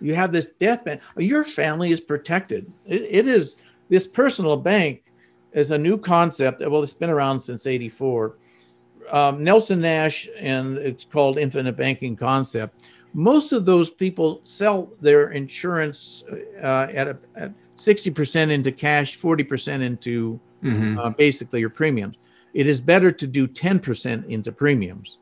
you 0.00 0.14
have 0.14 0.32
this 0.32 0.46
death 0.46 0.86
benefit. 0.86 1.04
Your 1.18 1.44
family 1.44 1.90
is 1.90 2.00
protected. 2.00 2.72
It, 2.86 3.02
it 3.02 3.26
is 3.26 3.58
this 3.90 4.06
personal 4.06 4.56
bank 4.56 5.02
is 5.52 5.72
a 5.72 5.78
new 5.78 5.98
concept. 5.98 6.62
Well, 6.66 6.82
it's 6.82 6.94
been 6.94 7.10
around 7.10 7.38
since 7.40 7.66
'84. 7.66 8.36
Um, 9.10 9.42
Nelson 9.44 9.80
Nash 9.82 10.26
and 10.38 10.78
it's 10.78 11.04
called 11.04 11.36
infinite 11.36 11.76
banking 11.76 12.16
concept. 12.16 12.84
Most 13.12 13.52
of 13.52 13.66
those 13.66 13.90
people 13.90 14.40
sell 14.44 14.90
their 15.02 15.32
insurance 15.32 16.24
uh, 16.62 16.86
at, 16.92 17.08
a, 17.08 17.18
at 17.36 17.52
60% 17.76 18.50
into 18.50 18.70
cash, 18.72 19.18
40% 19.18 19.80
into 19.82 20.38
Mhm. 20.62 20.98
uh, 20.98 21.10
basically 21.10 21.60
your 21.60 21.70
premiums. 21.70 22.16
It 22.54 22.66
is 22.66 22.80
better 22.80 23.12
to 23.12 23.26
do 23.26 23.46
10% 23.46 24.26
into 24.26 24.50
premiums 24.52 25.18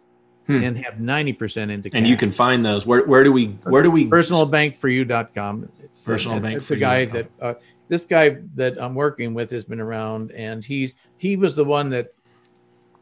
Hmm. 0.46 0.62
and 0.62 0.76
have 0.78 1.00
90% 1.00 1.70
into 1.72 1.90
cash. 1.90 1.98
And 1.98 2.06
you 2.06 2.16
can 2.16 2.30
find 2.30 2.64
those. 2.64 2.86
Where 2.86 3.04
where 3.04 3.24
do 3.24 3.32
we 3.32 3.46
where 3.64 3.82
do 3.82 3.90
we 3.90 4.06
personalbankforyou.com. 4.06 5.68
It's, 5.82 6.08
uh, 6.08 6.12
Personalbankforyou.com. 6.12 6.56
It's 6.56 6.70
a 6.70 6.76
guy 6.76 7.04
that 7.06 7.30
uh, 7.42 7.54
this 7.88 8.04
guy 8.04 8.38
that 8.54 8.80
I'm 8.80 8.94
working 8.94 9.34
with 9.34 9.50
has 9.50 9.64
been 9.64 9.80
around, 9.80 10.30
and 10.32 10.64
he's 10.64 10.94
he 11.18 11.36
was 11.36 11.56
the 11.56 11.64
one 11.64 11.90
that 11.90 12.12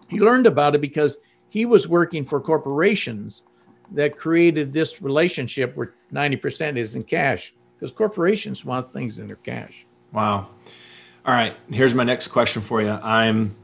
he 0.09 0.21
learned 0.21 0.47
about 0.47 0.75
it 0.75 0.81
because 0.81 1.19
he 1.49 1.67
was 1.67 1.87
working 1.87 2.25
for 2.25 2.41
corporations 2.41 3.43
that 3.93 4.17
created 4.17 4.73
this 4.73 5.03
relationship 5.03 5.77
where 5.77 5.93
90% 6.13 6.77
is 6.79 6.97
in 6.97 7.03
cash 7.03 7.55
because 7.77 7.91
corporations 7.91 8.65
want 8.65 8.87
things 8.87 9.19
in 9.19 9.27
their 9.27 9.37
cash. 9.37 9.87
Wow. 10.13 10.49
All 11.27 11.33
right. 11.35 11.55
Here's 11.71 11.95
my 11.95 12.05
next 12.05 12.29
question 12.29 12.61
for 12.63 12.83
you. 12.83 12.91
I'm 12.91 13.57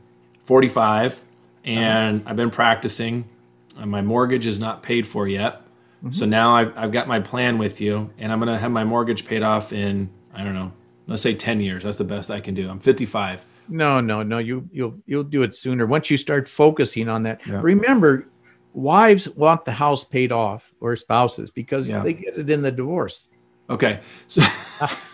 45 0.44 1.22
and 1.64 2.22
I've 2.26 2.36
been 2.36 2.50
practicing. 2.50 3.28
and 3.76 3.90
my 3.90 4.00
mortgage 4.02 4.46
is 4.46 4.58
not 4.60 4.82
paid 4.82 5.06
for 5.06 5.28
yet. 5.28 5.62
Mm-hmm. 5.98 6.12
So 6.12 6.24
now 6.26 6.54
I've, 6.54 6.76
I've 6.78 6.92
got 6.92 7.06
my 7.08 7.20
plan 7.20 7.58
with 7.58 7.80
you 7.80 8.10
and 8.18 8.32
I'm 8.32 8.38
going 8.40 8.50
to 8.52 8.58
have 8.58 8.70
my 8.72 8.84
mortgage 8.84 9.24
paid 9.26 9.42
off 9.42 9.72
in, 9.72 10.08
I 10.34 10.42
don't 10.42 10.54
know, 10.54 10.72
let's 11.06 11.20
say 11.22 11.34
10 11.34 11.60
years. 11.60 11.82
That's 11.82 11.98
the 11.98 12.04
best 12.04 12.30
I 12.30 12.40
can 12.40 12.54
do. 12.54 12.68
I'm 12.70 12.78
55. 12.78 13.44
No, 13.68 14.00
no, 14.00 14.22
no. 14.24 14.38
You 14.38 14.68
you'll 14.72 14.96
you'll 15.06 15.22
do 15.22 15.42
it 15.44 15.54
sooner 15.54 15.86
once 15.86 16.10
you 16.10 16.16
start 16.16 16.48
focusing 16.48 17.08
on 17.08 17.22
that. 17.22 17.40
Yeah. 17.46 17.60
Remember, 17.62 18.26
wives 18.72 19.28
want 19.28 19.64
the 19.64 19.70
house 19.70 20.02
paid 20.02 20.32
off 20.32 20.72
or 20.80 20.96
spouses 20.96 21.50
because 21.52 21.88
Yeah. 21.88 22.00
they 22.02 22.14
get 22.14 22.36
it 22.36 22.50
in 22.50 22.62
the 22.62 22.72
divorce. 22.72 23.28
Okay. 23.68 24.00
So 24.26 24.42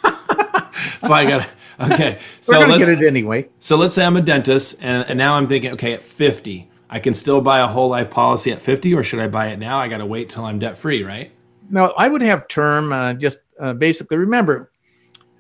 that's 0.93 1.09
why 1.09 1.21
I 1.23 1.25
got 1.25 1.43
to, 1.79 1.93
okay. 1.95 2.13
We're 2.15 2.19
So 2.41 2.61
gonna 2.61 2.73
let's, 2.75 2.91
get 2.91 3.03
it 3.03 3.07
anyway. 3.07 3.49
So 3.59 3.77
let's 3.77 3.95
say 3.95 4.05
I'm 4.05 4.17
a 4.17 4.23
dentist, 4.23 4.77
and, 4.83 5.09
and 5.09 5.19
now 5.19 5.35
I'm 5.35 5.47
thinking, 5.47 5.73
okay, 5.73 5.93
at 5.93 6.03
50, 6.03 6.69
I 6.91 6.99
can 7.01 7.15
still 7.15 7.41
buy 7.41 7.61
a 7.61 7.67
whole 7.67 7.89
life 7.89 8.11
policy 8.11 8.53
at 8.53 8.61
50, 8.61 8.95
or 8.95 9.03
should 9.03 9.21
I 9.21 9.29
buy 9.29 9.49
it 9.49 9.59
now? 9.59 9.79
I 9.79 9.89
got 9.89 9.99
to 9.99 10.07
wait 10.07 10.31
till 10.31 10.45
I'm 10.45 10.59
debt 10.59 10.79
free, 10.79 11.03
right? 11.03 11.31
No, 11.69 11.93
I 11.99 12.09
would 12.09 12.23
have 12.23 12.47
term. 12.49 12.93
Uh, 12.93 13.13
just 13.15 13.41
uh, 13.59 13.73
basically, 13.75 14.17
remember, 14.19 14.71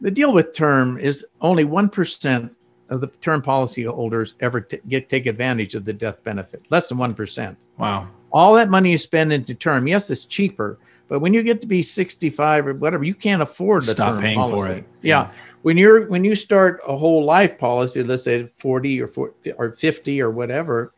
the 0.00 0.10
deal 0.10 0.32
with 0.32 0.54
term 0.54 0.98
is 0.98 1.24
only 1.40 1.64
one 1.64 1.88
percent 1.88 2.56
of 2.88 3.00
the 3.00 3.06
term 3.20 3.42
policy 3.42 3.84
holders 3.84 4.34
ever 4.40 4.60
t- 4.60 4.80
get 4.88 5.08
take 5.08 5.26
advantage 5.26 5.74
of 5.74 5.84
the 5.84 5.92
death 5.92 6.22
benefit. 6.24 6.64
Less 6.70 6.88
than 6.88 6.98
one 6.98 7.14
percent. 7.14 7.56
Wow. 7.78 8.08
all 8.32 8.54
that 8.54 8.68
money 8.68 8.90
you 8.90 8.98
spend 8.98 9.32
into 9.32 9.54
term, 9.54 9.86
yes, 9.86 10.10
it's 10.10 10.24
cheaper, 10.24 10.78
but 11.08 11.20
when 11.20 11.32
you 11.32 11.42
get 11.42 11.60
to 11.60 11.66
be 11.66 11.82
65 11.82 12.66
or 12.66 12.74
whatever, 12.74 13.04
you 13.04 13.14
can't 13.14 13.42
afford 13.42 13.82
the 13.82 13.92
Stop 13.92 14.20
paying 14.20 14.38
for 14.50 14.68
it. 14.68 14.84
Yeah. 15.02 15.22
Yeah. 15.22 15.30
When 15.62 15.76
you're 15.76 16.06
when 16.08 16.24
you 16.24 16.34
start 16.36 16.80
a 16.86 16.96
whole 16.96 17.24
life 17.24 17.58
policy, 17.58 18.02
let's 18.02 18.22
say 18.22 18.48
40 18.56 19.02
or 19.02 19.08
40 19.08 19.52
or 19.52 19.72
50 19.72 20.20
or 20.22 20.30
whatever, 20.30 20.94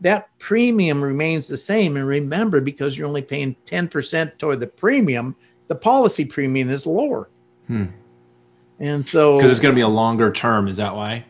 that 0.00 0.28
premium 0.38 1.02
remains 1.02 1.46
the 1.46 1.56
same. 1.56 1.96
And 1.96 2.06
remember, 2.06 2.60
because 2.60 2.96
you're 2.96 3.06
only 3.06 3.22
paying 3.22 3.54
10% 3.66 4.38
toward 4.38 4.60
the 4.60 4.66
premium, 4.66 5.36
the 5.68 5.74
policy 5.74 6.24
premium 6.24 6.70
is 6.70 6.86
lower. 6.86 7.28
Hmm. 7.66 7.86
And 8.80 9.06
so 9.06 9.36
Because 9.36 9.50
it's 9.50 9.60
going 9.60 9.74
to 9.74 9.78
be 9.78 9.82
a 9.82 9.88
longer 9.88 10.32
term. 10.32 10.68
Is 10.68 10.76
that 10.76 10.94
why? 10.94 11.24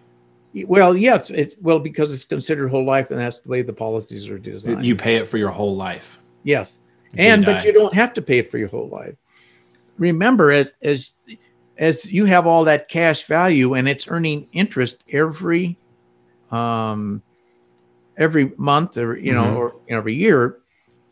well, 0.66 0.96
yes, 0.96 1.30
it 1.30 1.56
well, 1.60 1.78
because 1.78 2.12
it's 2.12 2.24
considered 2.24 2.68
whole 2.68 2.84
life, 2.84 3.10
and 3.10 3.20
that's 3.20 3.38
the 3.38 3.48
way 3.48 3.62
the 3.62 3.72
policies 3.72 4.28
are 4.28 4.38
designed. 4.38 4.84
You 4.84 4.96
pay 4.96 5.16
it 5.16 5.28
for 5.28 5.38
your 5.38 5.50
whole 5.50 5.76
life. 5.76 6.18
Yes. 6.42 6.78
You 7.12 7.23
and 7.23 7.44
but 7.44 7.64
you 7.64 7.73
don't 7.73 7.94
have 7.94 8.12
to 8.14 8.23
pay 8.23 8.38
it 8.38 8.51
for 8.51 8.59
your 8.59 8.68
whole 8.68 8.88
life. 8.88 9.14
Remember, 9.99 10.51
as 10.51 10.73
as 10.83 11.14
as 11.77 12.11
you 12.12 12.25
have 12.25 12.47
all 12.47 12.64
that 12.64 12.88
cash 12.88 13.25
value 13.25 13.75
and 13.75 13.88
it's 13.88 14.09
earning 14.09 14.49
interest 14.53 15.03
every 15.11 15.79
um 16.51 17.23
every 18.16 18.53
month 18.57 18.99
or 18.99 19.16
you 19.16 19.33
know 19.33 19.47
Mhm. 19.47 19.57
or 19.57 19.75
every 19.88 20.14
year, 20.14 20.59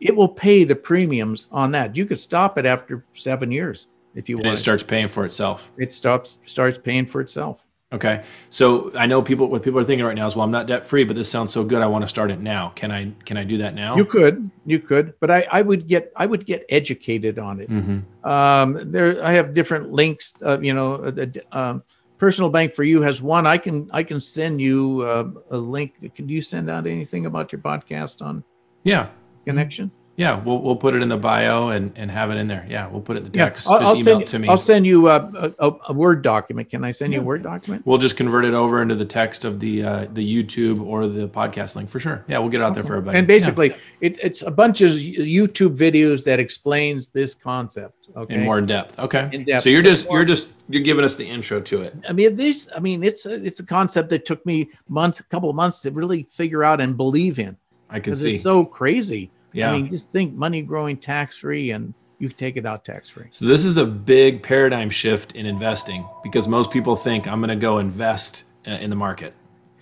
it 0.00 0.14
will 0.14 0.28
pay 0.28 0.64
the 0.64 0.76
premiums 0.76 1.48
on 1.50 1.72
that. 1.72 1.96
You 1.96 2.06
could 2.06 2.18
stop 2.18 2.58
it 2.58 2.66
after 2.66 3.04
seven 3.14 3.50
years 3.50 3.86
if 4.14 4.28
you 4.28 4.38
And 4.38 4.48
it 4.48 4.56
starts 4.58 4.82
paying 4.82 5.08
for 5.08 5.24
itself. 5.24 5.70
it 5.78 5.92
stops 5.92 6.38
starts 6.46 6.78
paying 6.78 7.06
for 7.06 7.20
itself. 7.20 7.64
Okay. 7.92 8.24
So 8.50 8.90
I 8.96 9.06
know 9.06 9.22
people 9.22 9.48
what 9.48 9.62
people 9.62 9.78
are 9.78 9.84
thinking 9.84 10.04
right 10.04 10.16
now 10.16 10.26
is, 10.26 10.34
well, 10.34 10.44
I'm 10.44 10.50
not 10.50 10.66
debt 10.66 10.84
free, 10.84 11.04
but 11.04 11.14
this 11.14 11.30
sounds 11.30 11.52
so 11.52 11.62
good. 11.62 11.82
I 11.82 11.86
want 11.86 12.02
to 12.02 12.08
start 12.08 12.32
it 12.32 12.40
now. 12.40 12.70
Can 12.74 12.90
I 12.90 13.12
can 13.24 13.36
I 13.36 13.44
do 13.44 13.58
that 13.58 13.74
now? 13.74 13.96
You 13.96 14.04
could, 14.04 14.50
you 14.64 14.80
could, 14.80 15.14
but 15.20 15.30
I, 15.30 15.46
I 15.52 15.62
would 15.62 15.86
get 15.86 16.12
I 16.16 16.26
would 16.26 16.44
get 16.46 16.64
educated 16.68 17.38
on 17.38 17.60
it. 17.60 17.68
hmm 17.68 17.98
um, 18.24 18.90
there 18.90 19.24
i 19.24 19.30
have 19.30 19.54
different 19.54 19.92
links 19.92 20.34
uh, 20.44 20.58
you 20.58 20.74
know 20.74 20.94
uh, 20.96 21.56
um, 21.56 21.82
personal 22.18 22.50
bank 22.50 22.74
for 22.74 22.82
you 22.82 23.00
has 23.00 23.22
one 23.22 23.46
i 23.46 23.56
can 23.56 23.88
i 23.92 24.02
can 24.02 24.18
send 24.20 24.60
you 24.60 25.02
uh, 25.02 25.30
a 25.50 25.56
link 25.56 25.94
can 26.16 26.28
you 26.28 26.42
send 26.42 26.68
out 26.68 26.88
anything 26.88 27.26
about 27.26 27.52
your 27.52 27.60
podcast 27.60 28.20
on 28.22 28.42
Yeah. 28.82 29.06
connection 29.46 29.92
Yeah. 30.16 30.42
We'll, 30.42 30.60
we'll 30.60 30.76
put 30.76 30.94
it 30.94 31.02
in 31.02 31.08
the 31.08 31.16
bio 31.16 31.68
and, 31.68 31.92
and 31.96 32.10
have 32.10 32.30
it 32.30 32.36
in 32.36 32.48
there. 32.48 32.66
Yeah. 32.68 32.88
We'll 32.88 33.00
put 33.00 33.16
it 33.16 33.20
in 33.20 33.24
the 33.24 33.30
text. 33.30 33.68
I'll, 33.68 33.78
just 33.80 33.88
I'll 33.88 33.96
email 33.96 34.04
send 34.04 34.22
it 34.22 34.28
to 34.28 34.38
me. 34.38 34.48
i'll 34.48 34.58
send 34.58 34.86
you 34.86 35.08
a, 35.08 35.52
a, 35.58 35.72
a 35.88 35.92
word 35.92 36.22
document 36.22 36.70
can 36.70 36.84
i 36.84 36.90
send 36.90 37.12
you 37.12 37.20
a 37.20 37.22
word 37.22 37.42
document 37.42 37.84
We'll 37.86 37.98
just 37.98 38.16
convert 38.16 38.44
it 38.44 38.54
over 38.54 38.82
into 38.82 38.94
the 38.94 39.04
text 39.04 39.44
of 39.44 39.60
the 39.60 39.82
uh, 39.82 40.06
the 40.12 40.44
YouTube 40.44 40.84
or 40.84 41.06
the 41.06 41.28
podcast 41.28 41.76
link 41.76 41.88
for 41.88 42.00
sure. 42.00 42.24
Yeah, 42.28 42.38
we'll 42.38 42.48
get 42.48 42.60
it 42.60 42.64
out 42.64 42.74
there 42.74 42.84
for 42.84 42.94
everybody. 42.96 43.18
and 43.18 43.26
basically 43.26 43.74
it, 44.00 44.18
it's 44.22 44.42
a 44.42 44.50
bunch 44.50 44.80
of 44.80 44.92
youtube 44.92 45.76
videos 45.76 46.24
that 46.24 46.40
explains 46.40 47.10
this 47.10 47.34
concept 47.34 48.08
okay 48.16 48.34
in 48.34 48.44
more 48.44 48.60
depth. 48.60 48.98
Okay. 48.98 49.28
In 49.32 49.44
depth. 49.44 49.64
So 49.64 49.70
you're 49.70 49.82
just 49.82 50.08
you're 50.10 50.24
just 50.24 50.64
you're 50.68 50.82
giving 50.82 51.04
us 51.04 51.16
the 51.16 51.26
intro 51.28 51.60
to 51.60 51.82
it. 51.82 51.94
I 52.08 52.12
mean, 52.12 52.36
this. 52.36 52.68
I 52.76 52.80
mean, 52.80 53.04
it's 53.04 53.26
a, 53.26 53.34
it's 53.44 53.60
a 53.60 53.66
concept 53.66 54.08
that 54.10 54.24
took 54.24 54.44
me 54.44 54.68
months, 54.88 55.20
a 55.20 55.24
couple 55.24 55.48
of 55.48 55.56
months 55.56 55.80
to 55.82 55.90
really 55.90 56.24
figure 56.24 56.64
out 56.64 56.80
and 56.80 56.96
believe 56.96 57.38
in. 57.38 57.56
I 57.88 58.00
can 58.00 58.14
see. 58.14 58.34
it's 58.34 58.42
so 58.42 58.64
crazy. 58.64 59.30
Yeah. 59.56 59.70
I 59.70 59.72
mean, 59.72 59.88
just 59.88 60.12
think 60.12 60.34
money 60.34 60.60
growing 60.60 60.98
tax 60.98 61.38
free 61.38 61.70
and 61.70 61.94
you 62.18 62.28
can 62.28 62.36
take 62.36 62.56
it 62.56 62.66
out 62.66 62.84
tax 62.84 63.08
free. 63.08 63.26
so 63.30 63.44
this 63.44 63.64
is 63.64 63.76
a 63.76 63.84
big 63.84 64.42
paradigm 64.42 64.90
shift 64.90 65.32
in 65.32 65.46
investing 65.46 66.06
because 66.22 66.46
most 66.46 66.70
people 66.70 66.94
think 66.96 67.26
I'm 67.26 67.40
going 67.40 67.48
to 67.48 67.56
go 67.56 67.78
invest 67.78 68.44
uh, 68.66 68.72
in 68.72 68.90
the 68.90 68.96
market. 68.96 69.34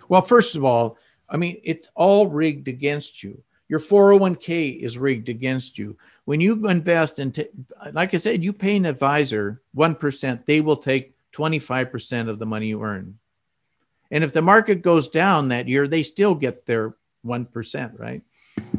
Well, 0.08 0.22
first 0.22 0.54
of 0.54 0.64
all, 0.64 0.96
I 1.28 1.36
mean, 1.36 1.60
it's 1.64 1.88
all 1.94 2.28
rigged 2.28 2.68
against 2.68 3.22
you. 3.22 3.42
Your 3.68 3.80
401k 3.80 4.80
is 4.80 4.96
rigged 4.96 5.28
against 5.28 5.78
you. 5.78 5.96
When 6.24 6.40
you 6.40 6.68
invest 6.68 7.18
in, 7.18 7.32
t- 7.32 7.48
like 7.92 8.14
I 8.14 8.18
said, 8.18 8.44
you 8.44 8.52
pay 8.52 8.76
an 8.76 8.84
advisor 8.84 9.62
1%, 9.76 10.46
they 10.46 10.60
will 10.60 10.76
take 10.76 11.14
25% 11.32 12.28
of 12.28 12.38
the 12.38 12.46
money 12.46 12.68
you 12.68 12.82
earn. 12.82 13.18
And 14.10 14.22
if 14.22 14.32
the 14.32 14.42
market 14.42 14.82
goes 14.82 15.08
down 15.08 15.48
that 15.48 15.66
year, 15.66 15.88
they 15.88 16.02
still 16.02 16.34
get 16.34 16.66
their 16.66 16.94
1%, 17.26 17.98
right? 17.98 18.22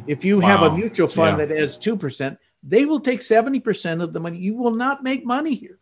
If 0.08 0.24
you 0.24 0.40
have 0.40 0.62
a 0.62 0.76
mutual 0.76 1.08
fund 1.08 1.40
Yeah. 1.40 1.46
that 1.46 1.58
has 1.58 1.78
2%, 1.78 2.38
they 2.64 2.86
will 2.86 3.00
take 3.00 3.22
70% 3.22 4.02
of 4.02 4.14
the 4.14 4.20
money. 4.20 4.38
You 4.38 4.56
will 4.56 4.76
not 4.76 5.04
make 5.04 5.26
money 5.26 5.56
here. 5.56 5.80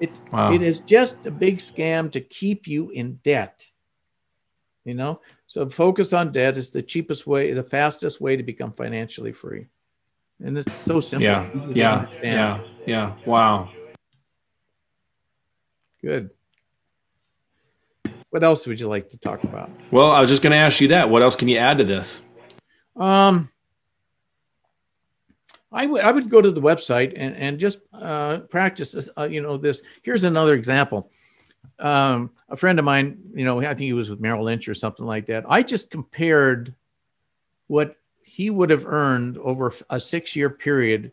It, 0.00 0.10
Wow. 0.32 0.52
it 0.52 0.62
is 0.62 0.80
just 0.80 1.26
a 1.26 1.30
big 1.30 1.58
scam 1.58 2.10
to 2.12 2.20
keep 2.20 2.66
you 2.66 2.90
in 2.90 3.16
debt. 3.24 3.70
You 4.84 4.94
know, 4.94 5.20
so 5.46 5.68
focus 5.68 6.12
on 6.12 6.32
debt 6.32 6.56
is 6.56 6.70
the 6.70 6.82
cheapest 6.82 7.26
way, 7.26 7.52
the 7.52 7.62
fastest 7.62 8.20
way 8.20 8.36
to 8.36 8.42
become 8.42 8.72
financially 8.72 9.32
free. 9.32 9.66
And 10.42 10.56
it's 10.56 10.80
so 10.80 11.00
simple. 11.00 11.24
Yeah. 11.24 11.50
Yeah. 11.74 12.06
Yeah. 12.22 12.60
Yeah. 12.86 13.14
Wow. 13.26 13.70
Good. 16.00 16.30
What 18.30 18.44
else 18.44 18.66
would 18.66 18.78
you 18.78 18.88
like 18.88 19.08
to 19.10 19.18
talk 19.18 19.42
about? 19.42 19.70
Well, 19.90 20.10
I 20.10 20.20
was 20.20 20.30
just 20.30 20.42
going 20.42 20.52
to 20.52 20.56
ask 20.58 20.80
you 20.80 20.88
that. 20.88 21.10
What 21.10 21.22
else 21.22 21.34
can 21.34 21.48
you 21.48 21.58
add 21.58 21.78
to 21.78 21.84
this? 21.84 22.27
Um, 22.98 23.50
I 25.70 25.86
would 25.86 26.02
I 26.02 26.10
would 26.10 26.30
go 26.30 26.40
to 26.40 26.50
the 26.50 26.60
website 26.60 27.12
and 27.16 27.36
and 27.36 27.58
just 27.58 27.78
uh, 27.92 28.38
practice 28.38 28.92
this. 28.92 29.08
Uh, 29.16 29.28
you 29.30 29.40
know, 29.40 29.56
this. 29.56 29.82
Here's 30.02 30.24
another 30.24 30.54
example. 30.54 31.10
Um, 31.78 32.30
a 32.48 32.56
friend 32.56 32.78
of 32.78 32.84
mine, 32.84 33.18
you 33.34 33.44
know, 33.44 33.60
I 33.60 33.66
think 33.66 33.80
he 33.80 33.92
was 33.92 34.10
with 34.10 34.20
Merrill 34.20 34.44
Lynch 34.44 34.68
or 34.68 34.74
something 34.74 35.06
like 35.06 35.26
that. 35.26 35.44
I 35.48 35.62
just 35.62 35.90
compared 35.90 36.74
what 37.66 37.96
he 38.22 38.50
would 38.50 38.70
have 38.70 38.86
earned 38.86 39.38
over 39.38 39.72
a 39.90 40.00
six 40.00 40.34
year 40.34 40.50
period 40.50 41.12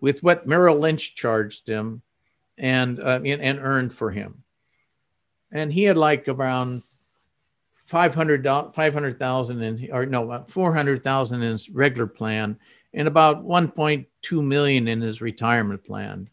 with 0.00 0.22
what 0.22 0.46
Merrill 0.46 0.78
Lynch 0.78 1.14
charged 1.14 1.68
him 1.68 2.02
and 2.58 3.00
uh, 3.00 3.20
and, 3.24 3.40
and 3.40 3.58
earned 3.58 3.92
for 3.92 4.10
him. 4.10 4.42
And 5.50 5.72
he 5.72 5.84
had 5.84 5.96
like 5.96 6.28
around 6.28 6.82
500 7.84 8.74
500,000 8.74 9.62
in 9.62 9.88
or 9.92 10.06
no 10.06 10.44
400,000 10.48 11.42
in 11.42 11.52
his 11.52 11.68
regular 11.68 12.06
plan 12.06 12.58
and 12.94 13.06
about 13.06 13.44
1.2 13.44 14.44
million 14.44 14.88
in 14.88 15.00
his 15.00 15.20
retirement 15.20 15.84
plan. 15.84 16.28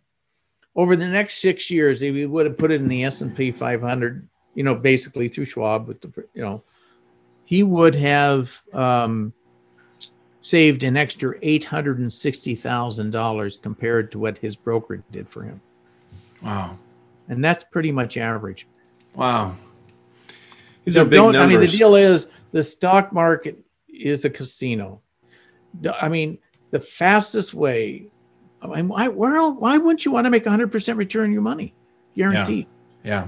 Over 0.76 0.96
the 0.96 1.08
next 1.08 1.42
6 1.42 1.70
years 1.70 2.00
he 2.00 2.26
would 2.26 2.46
have 2.46 2.58
put 2.58 2.72
it 2.72 2.80
in 2.80 2.88
the 2.88 3.04
S&P 3.04 3.52
500, 3.52 4.28
you 4.56 4.64
know, 4.64 4.76
basically 4.76 5.28
through 5.28 5.46
Schwab 5.46 5.88
with 5.88 6.02
the 6.02 6.12
you 6.34 6.42
know 6.42 6.64
he 7.44 7.64
would 7.64 7.96
have 7.96 8.62
um, 8.72 9.34
saved 10.42 10.84
an 10.84 10.96
extra 10.96 11.38
$860,000 11.40 13.62
compared 13.62 14.10
to 14.12 14.20
what 14.20 14.38
his 14.38 14.56
broker 14.56 15.04
did 15.12 15.28
for 15.28 15.44
him. 15.44 15.60
Wow. 16.42 16.78
And 17.28 17.44
that's 17.44 17.66
pretty 17.66 17.92
much 17.92 18.16
average. 18.16 18.68
Wow. 19.16 19.58
These 20.86 20.98
are 20.98 21.06
big 21.06 21.18
don't- 21.18 21.34
numbers. 21.34 21.44
I 21.56 21.60
mean, 21.60 21.60
the 21.60 21.78
deal 21.78 21.96
is 21.96 22.28
the 22.52 22.64
stock 22.64 23.14
market 23.14 23.60
is 23.88 24.26
a 24.26 24.30
casino. 24.30 25.02
I 26.02 26.10
mean, 26.10 26.38
the 26.72 26.80
fastest 26.80 27.54
way. 27.54 28.08
I 28.62 28.68
mean, 28.68 28.88
why, 28.88 29.08
where, 29.08 29.50
why 29.52 29.78
wouldn't 29.78 30.06
you 30.06 30.12
want 30.12 30.26
to 30.26 30.32
make 30.32 30.44
100% 30.46 30.98
return 30.98 31.26
on 31.26 31.32
your 31.32 31.42
money? 31.42 31.74
Guaranteed. 32.16 32.68
Yeah. 33.04 33.28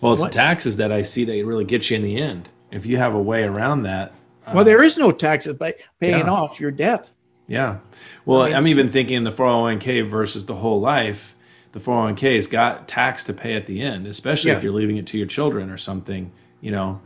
Well, 0.00 0.12
it's 0.12 0.22
What- 0.22 0.32
the 0.32 0.34
taxes 0.34 0.76
that 0.78 0.90
I 0.92 1.02
see 1.02 1.24
that 1.24 1.46
really 1.46 1.64
get 1.64 1.90
you 1.90 1.96
in 1.96 2.02
the 2.02 2.16
end. 2.16 2.50
If 2.70 2.86
you 2.86 2.96
have 2.96 3.14
a 3.14 3.20
way 3.22 3.44
around 3.44 3.82
that. 3.82 4.12
uh, 4.46 4.52
Well, 4.54 4.64
there 4.64 4.82
is 4.82 4.96
no 4.98 5.10
taxes 5.12 5.54
by 5.56 5.74
paying 6.00 6.26
Yeah. 6.26 6.32
off 6.32 6.58
your 6.58 6.70
debt. 6.70 7.10
Yeah. 7.46 7.78
Well, 8.24 8.42
I 8.42 8.46
mean- 8.46 8.54
I'm 8.56 8.66
even 8.68 8.88
thinking 8.88 9.24
the 9.24 9.30
401k 9.30 10.00
versus 10.00 10.46
the 10.46 10.54
whole 10.56 10.80
life. 10.80 11.36
The 11.72 11.80
401k's 11.80 12.46
got 12.48 12.88
tax 12.88 13.24
to 13.24 13.32
pay 13.34 13.54
at 13.54 13.66
the 13.66 13.80
end, 13.80 14.06
especially 14.06 14.50
if 14.52 14.62
you're 14.62 14.72
leaving 14.72 14.96
it 14.96 15.06
to 15.08 15.18
your 15.18 15.26
children 15.26 15.70
or 15.70 15.76
something, 15.76 16.30
you 16.62 16.70
know. 16.70 17.00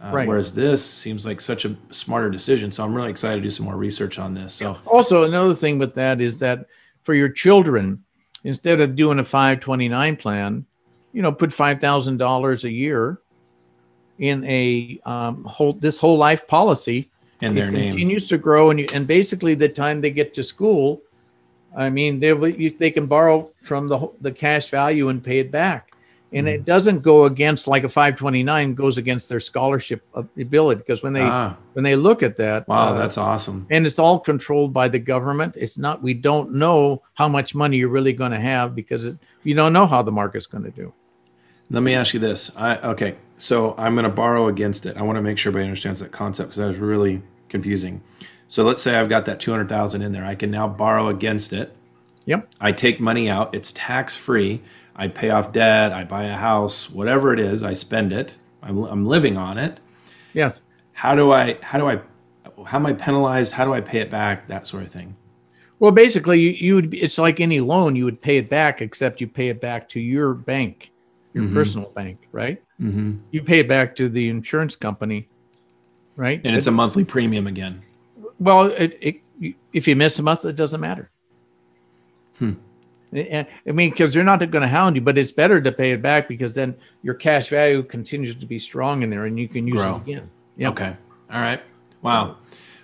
Uh, 0.00 0.12
Right. 0.14 0.28
Whereas 0.28 0.54
this 0.54 0.84
seems 0.88 1.26
like 1.26 1.40
such 1.40 1.64
a 1.64 1.74
smarter 1.90 2.30
decision. 2.30 2.70
So 2.70 2.84
I'm 2.84 2.94
really 2.94 3.10
excited 3.10 3.38
to 3.38 3.42
do 3.42 3.50
some 3.50 3.66
more 3.66 3.74
research 3.74 4.20
on 4.20 4.32
this. 4.32 4.54
So, 4.54 4.76
Also, 4.86 5.24
another 5.24 5.56
thing 5.56 5.76
with 5.76 5.94
that 5.94 6.20
is 6.20 6.38
that 6.38 6.66
for 7.02 7.14
your 7.14 7.28
children, 7.28 8.04
instead 8.44 8.80
of 8.80 8.94
doing 8.94 9.18
a 9.18 9.24
529 9.24 10.14
plan, 10.14 10.64
you 11.12 11.20
know, 11.20 11.32
put 11.32 11.50
$5,000 11.50 12.62
a 12.64 12.70
year 12.70 13.18
in 14.18 14.44
a 14.44 15.00
um, 15.04 15.44
whole 15.44 15.72
this 15.72 15.98
whole 15.98 16.18
life 16.18 16.46
policy 16.46 17.10
in 17.40 17.52
it 17.52 17.54
their 17.54 17.70
name. 17.70 17.90
continues 17.92 18.28
to 18.28 18.38
grow 18.38 18.70
and 18.70 18.80
you, 18.80 18.86
and 18.94 19.06
basically 19.06 19.54
the 19.54 19.68
time 19.68 20.00
they 20.00 20.10
get 20.10 20.34
to 20.34 20.42
school 20.42 21.00
i 21.76 21.88
mean 21.88 22.18
they 22.18 22.32
they 22.70 22.90
can 22.90 23.06
borrow 23.06 23.50
from 23.62 23.88
the 23.88 24.10
the 24.20 24.32
cash 24.32 24.70
value 24.70 25.08
and 25.08 25.22
pay 25.22 25.38
it 25.38 25.50
back 25.50 25.92
and 26.32 26.46
Mm-hmm. 26.46 26.54
it 26.56 26.64
doesn't 26.66 27.00
go 27.00 27.24
against 27.24 27.66
like 27.68 27.84
a 27.84 27.88
529 27.88 28.74
goes 28.74 28.98
against 28.98 29.28
their 29.30 29.40
scholarship 29.40 30.02
ability 30.38 30.78
because 30.78 31.02
when 31.02 31.12
they 31.14 31.22
Ah, 31.22 31.56
when 31.72 31.84
they 31.84 31.96
look 31.96 32.22
at 32.22 32.36
that 32.36 32.68
wow, 32.68 32.88
uh, 32.94 32.98
that's 32.98 33.16
awesome. 33.16 33.66
and 33.70 33.86
it's 33.86 33.98
all 33.98 34.18
controlled 34.18 34.72
by 34.72 34.88
the 34.88 34.98
government 34.98 35.56
it's 35.56 35.78
not 35.78 36.02
we 36.02 36.12
don't 36.14 36.52
know 36.52 37.02
how 37.14 37.28
much 37.28 37.54
money 37.54 37.78
you're 37.78 37.88
really 37.88 38.12
going 38.12 38.32
to 38.32 38.40
have 38.40 38.74
because 38.74 39.06
it, 39.06 39.16
you 39.42 39.54
don't 39.54 39.72
know 39.72 39.86
how 39.86 40.02
the 40.02 40.12
market's 40.12 40.46
going 40.46 40.64
to 40.64 40.70
do 40.70 40.92
Let 41.70 41.82
me 41.82 41.94
ask 41.94 42.12
you 42.14 42.20
this. 42.20 42.50
I 42.56 42.76
okay, 42.92 43.16
so 43.38 43.74
I'm 43.78 43.94
going 43.94 44.04
to 44.04 44.10
borrow 44.24 44.48
against 44.48 44.86
it. 44.86 44.96
I 44.96 45.02
want 45.02 45.16
to 45.16 45.22
make 45.22 45.38
sure 45.38 45.50
everybody 45.50 45.68
understands 45.68 46.00
that 46.00 46.12
concept 46.12 46.48
because 46.50 46.56
that 46.58 46.66
was 46.66 46.78
really 46.78 47.22
confusing. 47.48 48.02
So 48.48 48.64
let's 48.64 48.82
say 48.82 48.94
I've 48.96 49.10
got 49.10 49.26
that 49.26 49.38
200,000 49.40 50.00
in 50.02 50.12
there. 50.12 50.24
I 50.24 50.34
can 50.34 50.50
now 50.50 50.66
borrow 50.68 51.08
against 51.08 51.52
it. 51.52 51.74
yep 52.24 52.48
I 52.60 52.72
take 52.72 53.00
money 53.00 53.28
out. 53.30 53.54
It's 53.54 53.72
tax 53.72 54.16
free. 54.16 54.62
I 54.98 55.08
pay 55.08 55.30
off 55.30 55.52
debt. 55.52 55.92
I 55.92 56.04
buy 56.04 56.24
a 56.24 56.34
house. 56.34 56.90
Whatever 56.90 57.32
it 57.32 57.38
is, 57.40 57.62
I 57.64 57.72
spend 57.74 58.12
it. 58.12 58.36
I'm, 58.62 58.76
I'm 58.84 59.06
living 59.06 59.36
on 59.36 59.56
it. 59.56 59.80
yes 60.34 60.60
How 60.92 61.14
do 61.14 61.30
I? 61.30 61.56
How 61.62 61.78
do 61.78 61.86
I? 61.88 62.00
How 62.66 62.78
am 62.78 62.86
I 62.86 62.92
penalized? 62.92 63.52
How 63.54 63.64
do 63.64 63.72
I 63.72 63.80
pay 63.80 64.00
it 64.00 64.10
back? 64.10 64.48
That 64.48 64.66
sort 64.66 64.82
of 64.82 64.90
thing. 64.90 65.16
Well, 65.78 65.92
basically, 65.92 66.40
you, 66.40 66.50
you 66.50 66.74
would. 66.74 66.92
It's 66.94 67.18
like 67.18 67.38
any 67.40 67.60
loan; 67.60 67.94
you 67.94 68.04
would 68.04 68.20
pay 68.20 68.36
it 68.38 68.48
back, 68.48 68.82
except 68.82 69.20
you 69.20 69.28
pay 69.28 69.48
it 69.48 69.60
back 69.60 69.88
to 69.90 70.00
your 70.00 70.34
bank, 70.34 70.90
your 71.34 71.44
Mhm. 71.44 71.54
personal 71.54 71.92
bank, 71.94 72.26
right? 72.32 72.60
Mm-hmm. 72.80 73.12
You 73.30 73.42
pay 73.42 73.60
it 73.60 73.68
back 73.68 73.94
to 73.96 74.08
the 74.08 74.28
insurance 74.28 74.74
company, 74.74 75.28
right? 76.16 76.40
And 76.44 76.56
it's 76.56 76.66
a 76.66 76.72
monthly 76.72 77.04
premium 77.04 77.46
again. 77.46 77.82
well, 78.40 78.66
it, 78.66 78.98
it, 79.00 79.54
if 79.72 79.86
you 79.86 79.94
miss 79.94 80.18
a 80.18 80.22
month, 80.24 80.44
it 80.44 80.56
doesn't 80.56 80.80
matter. 80.80 81.10
Hmm. 82.40 82.52
I 83.14 83.46
I 83.66 83.72
mean, 83.72 83.90
because 83.90 84.12
they're 84.12 84.24
not 84.24 84.38
going 84.50 84.62
to 84.62 84.68
hound 84.68 84.96
you, 84.96 85.02
but 85.02 85.16
it's 85.18 85.32
better 85.32 85.60
to 85.60 85.72
pay 85.72 85.92
it 85.92 86.02
back 86.02 86.28
because 86.28 86.54
then 86.54 86.74
your 87.02 87.14
cash 87.14 87.48
value 87.48 87.82
continues 87.82 88.34
to 88.36 88.46
be 88.46 88.58
strong 88.58 89.02
in 89.02 89.10
there, 89.10 89.24
and 89.26 89.38
you 89.38 89.48
can 89.48 89.66
use 89.66 89.80
Grow. 89.82 89.96
it 89.96 90.02
again. 90.02 90.30
Yep. 90.56 90.70
Okay. 90.72 90.96
All 91.32 91.40
right. 91.40 91.60
Wow. 92.02 92.36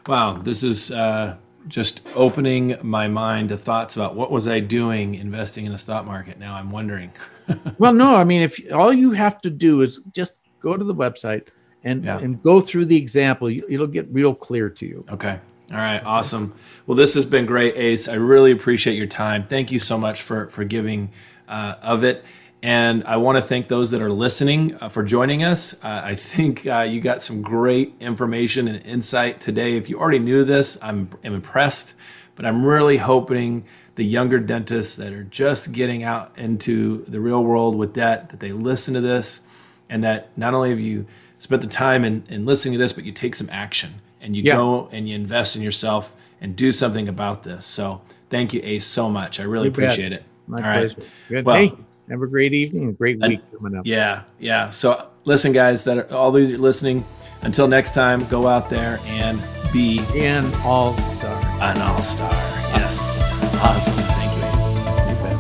Wow. 0.07 0.35
This 0.35 0.63
is 0.63 0.91
uh, 0.91 1.37
just 1.69 2.07
opening 2.15 2.77
my 2.83 3.09
mind 3.09 3.49
to 3.51 3.57
thoughts 3.57 3.97
about 3.97 4.15
what 4.15 4.31
was 4.31 4.47
I 4.49 4.61
doing 4.61 5.15
investing 5.17 5.67
in 5.67 5.73
the 5.73 5.79
stock 5.79 6.05
market. 6.07 6.39
Now 6.39 6.55
I'm 6.57 6.71
wondering. 6.71 7.11
Well, 7.79 7.93
no, 7.93 8.17
I 8.17 8.25
mean, 8.25 8.41
if 8.41 8.59
all 8.73 8.91
you 8.91 9.11
have 9.13 9.39
to 9.43 9.51
do 9.51 9.83
is 9.83 10.01
just 10.15 10.41
go 10.61 10.79
to 10.79 10.83
the 10.85 10.95
website 10.95 11.49
and 11.85 12.03
Yeah. 12.03 12.17
and 12.19 12.43
go 12.43 12.59
through 12.63 12.87
the 12.87 12.97
example, 12.97 13.51
you- 13.51 13.67
it'll 13.69 13.87
get 13.87 14.09
real 14.11 14.35
clear 14.35 14.71
to 14.71 14.87
you. 14.87 15.05
Okay. 15.11 15.39
All 15.70 15.79
right. 15.79 16.03
Awesome. 16.05 16.55
Well, 16.87 16.96
this 16.96 17.14
has 17.14 17.24
been 17.24 17.46
great, 17.46 17.77
Ace. 17.77 18.07
I 18.09 18.14
really 18.14 18.53
appreciate 18.53 18.96
your 18.96 19.07
time. 19.07 19.46
Thank 19.46 19.72
you 19.72 19.79
so 19.79 19.96
much 19.96 20.20
for 20.22 20.48
for 20.48 20.64
giving 20.64 21.11
uh, 21.48 21.77
of 21.81 22.05
it. 22.05 22.24
And 22.62 23.05
I 23.05 23.18
want 23.18 23.37
to 23.37 23.42
thank 23.42 23.68
those 23.68 23.90
that 23.90 24.00
are 24.00 24.11
listening 24.11 24.77
uh, 24.81 24.88
for 24.88 25.03
joining 25.03 25.44
us. 25.44 25.74
Uh, 25.85 26.00
I 26.03 26.14
think 26.14 26.66
uh, 26.66 26.81
you 26.88 26.98
got 27.00 27.22
some 27.22 27.42
great 27.42 27.94
information 28.00 28.68
and 28.68 28.85
insight 28.87 29.38
today. 29.38 29.77
If 29.77 29.90
you 29.90 30.00
already 30.00 30.18
knew 30.18 30.44
this, 30.44 30.79
I'm, 30.81 31.11
I'm 31.22 31.35
impressed. 31.35 31.94
But 32.37 32.46
I'm 32.46 32.64
really 32.64 32.96
hoping 32.96 33.64
the 33.96 34.05
younger 34.05 34.40
dentists 34.40 34.96
that 34.96 35.12
are 35.12 35.24
just 35.24 35.72
getting 35.72 36.05
out 36.05 36.38
into 36.38 37.05
the 37.05 37.20
real 37.20 37.44
world 37.44 37.77
with 37.77 37.92
debt 37.92 38.31
that 38.31 38.40
they 38.40 38.53
listen 38.53 38.94
to 38.94 39.03
this 39.03 39.42
and 39.90 40.03
that 40.03 40.31
not 40.37 40.55
only 40.55 40.70
have 40.70 40.81
you 40.81 41.07
spent 41.38 41.61
the 41.61 41.68
time 41.68 42.03
in, 42.03 42.24
in 42.31 42.46
listening 42.46 42.72
to 42.72 42.79
this, 42.79 42.94
but 42.94 43.05
you 43.05 43.12
take 43.12 43.35
some 43.35 43.50
action 43.53 44.00
and 44.25 44.35
you 44.35 44.43
Yeah. 44.43 44.57
go 44.57 44.89
and 44.91 45.09
you 45.09 45.15
invest 45.15 45.55
in 45.55 45.63
yourself 45.63 46.13
and 46.41 46.57
do 46.57 46.73
something 46.73 47.07
about 47.09 47.45
this. 47.45 47.65
So 47.67 48.01
thank 48.31 48.53
you, 48.53 48.61
Ace, 48.65 48.85
so 48.85 49.09
much. 49.09 49.39
I 49.39 49.45
really 49.45 49.67
You 49.67 49.71
bet. 49.71 49.85
appreciate 49.85 50.13
it. 50.13 50.25
My 50.49 50.57
All 50.59 50.65
right. 50.65 50.93
pleasure. 50.95 51.09
Good. 51.29 51.45
Well- 51.47 51.57
hey, 51.57 51.73
have 52.11 52.21
a 52.23 52.27
great 52.27 52.53
evening 52.55 52.83
and 52.85 52.99
great 52.99 53.19
And- 53.23 53.29
week 53.29 53.41
coming 53.57 53.79
up. 53.79 53.87
Yeah, 53.87 54.23
yeah. 54.41 54.71
So 54.71 55.01
listen, 55.25 55.53
guys, 55.53 55.85
that 55.85 55.97
are, 55.99 56.13
all 56.13 56.33
those 56.33 56.49
that 56.49 56.57
are 56.57 56.59
listening. 56.59 57.05
Until 57.43 57.69
next 57.69 57.95
time, 57.95 58.25
go 58.31 58.49
out 58.49 58.69
there 58.71 58.99
and 59.07 59.39
be 59.73 60.01
an 60.17 60.51
all 60.65 60.95
star. 60.95 61.41
an 61.61 61.81
all 61.83 62.03
star. 62.03 62.33
Yes, 62.75 63.33
awesome. 63.63 63.95
Thank 63.95 64.37
you, 64.37 64.43
Ace. 64.45 65.11
You 65.11 65.17
bet. 65.23 65.37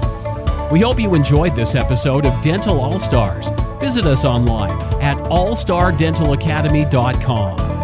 We 0.72 0.80
hope 0.80 1.00
you 1.00 1.14
enjoyed 1.14 1.54
this 1.56 1.74
episode 1.74 2.26
of 2.26 2.40
Dental 2.42 2.78
All 2.80 2.98
Stars. 3.00 3.46
Visit 3.80 4.04
us 4.06 4.24
online 4.26 4.78
at 5.02 5.16
allstardentalacademy.com. 5.28 7.83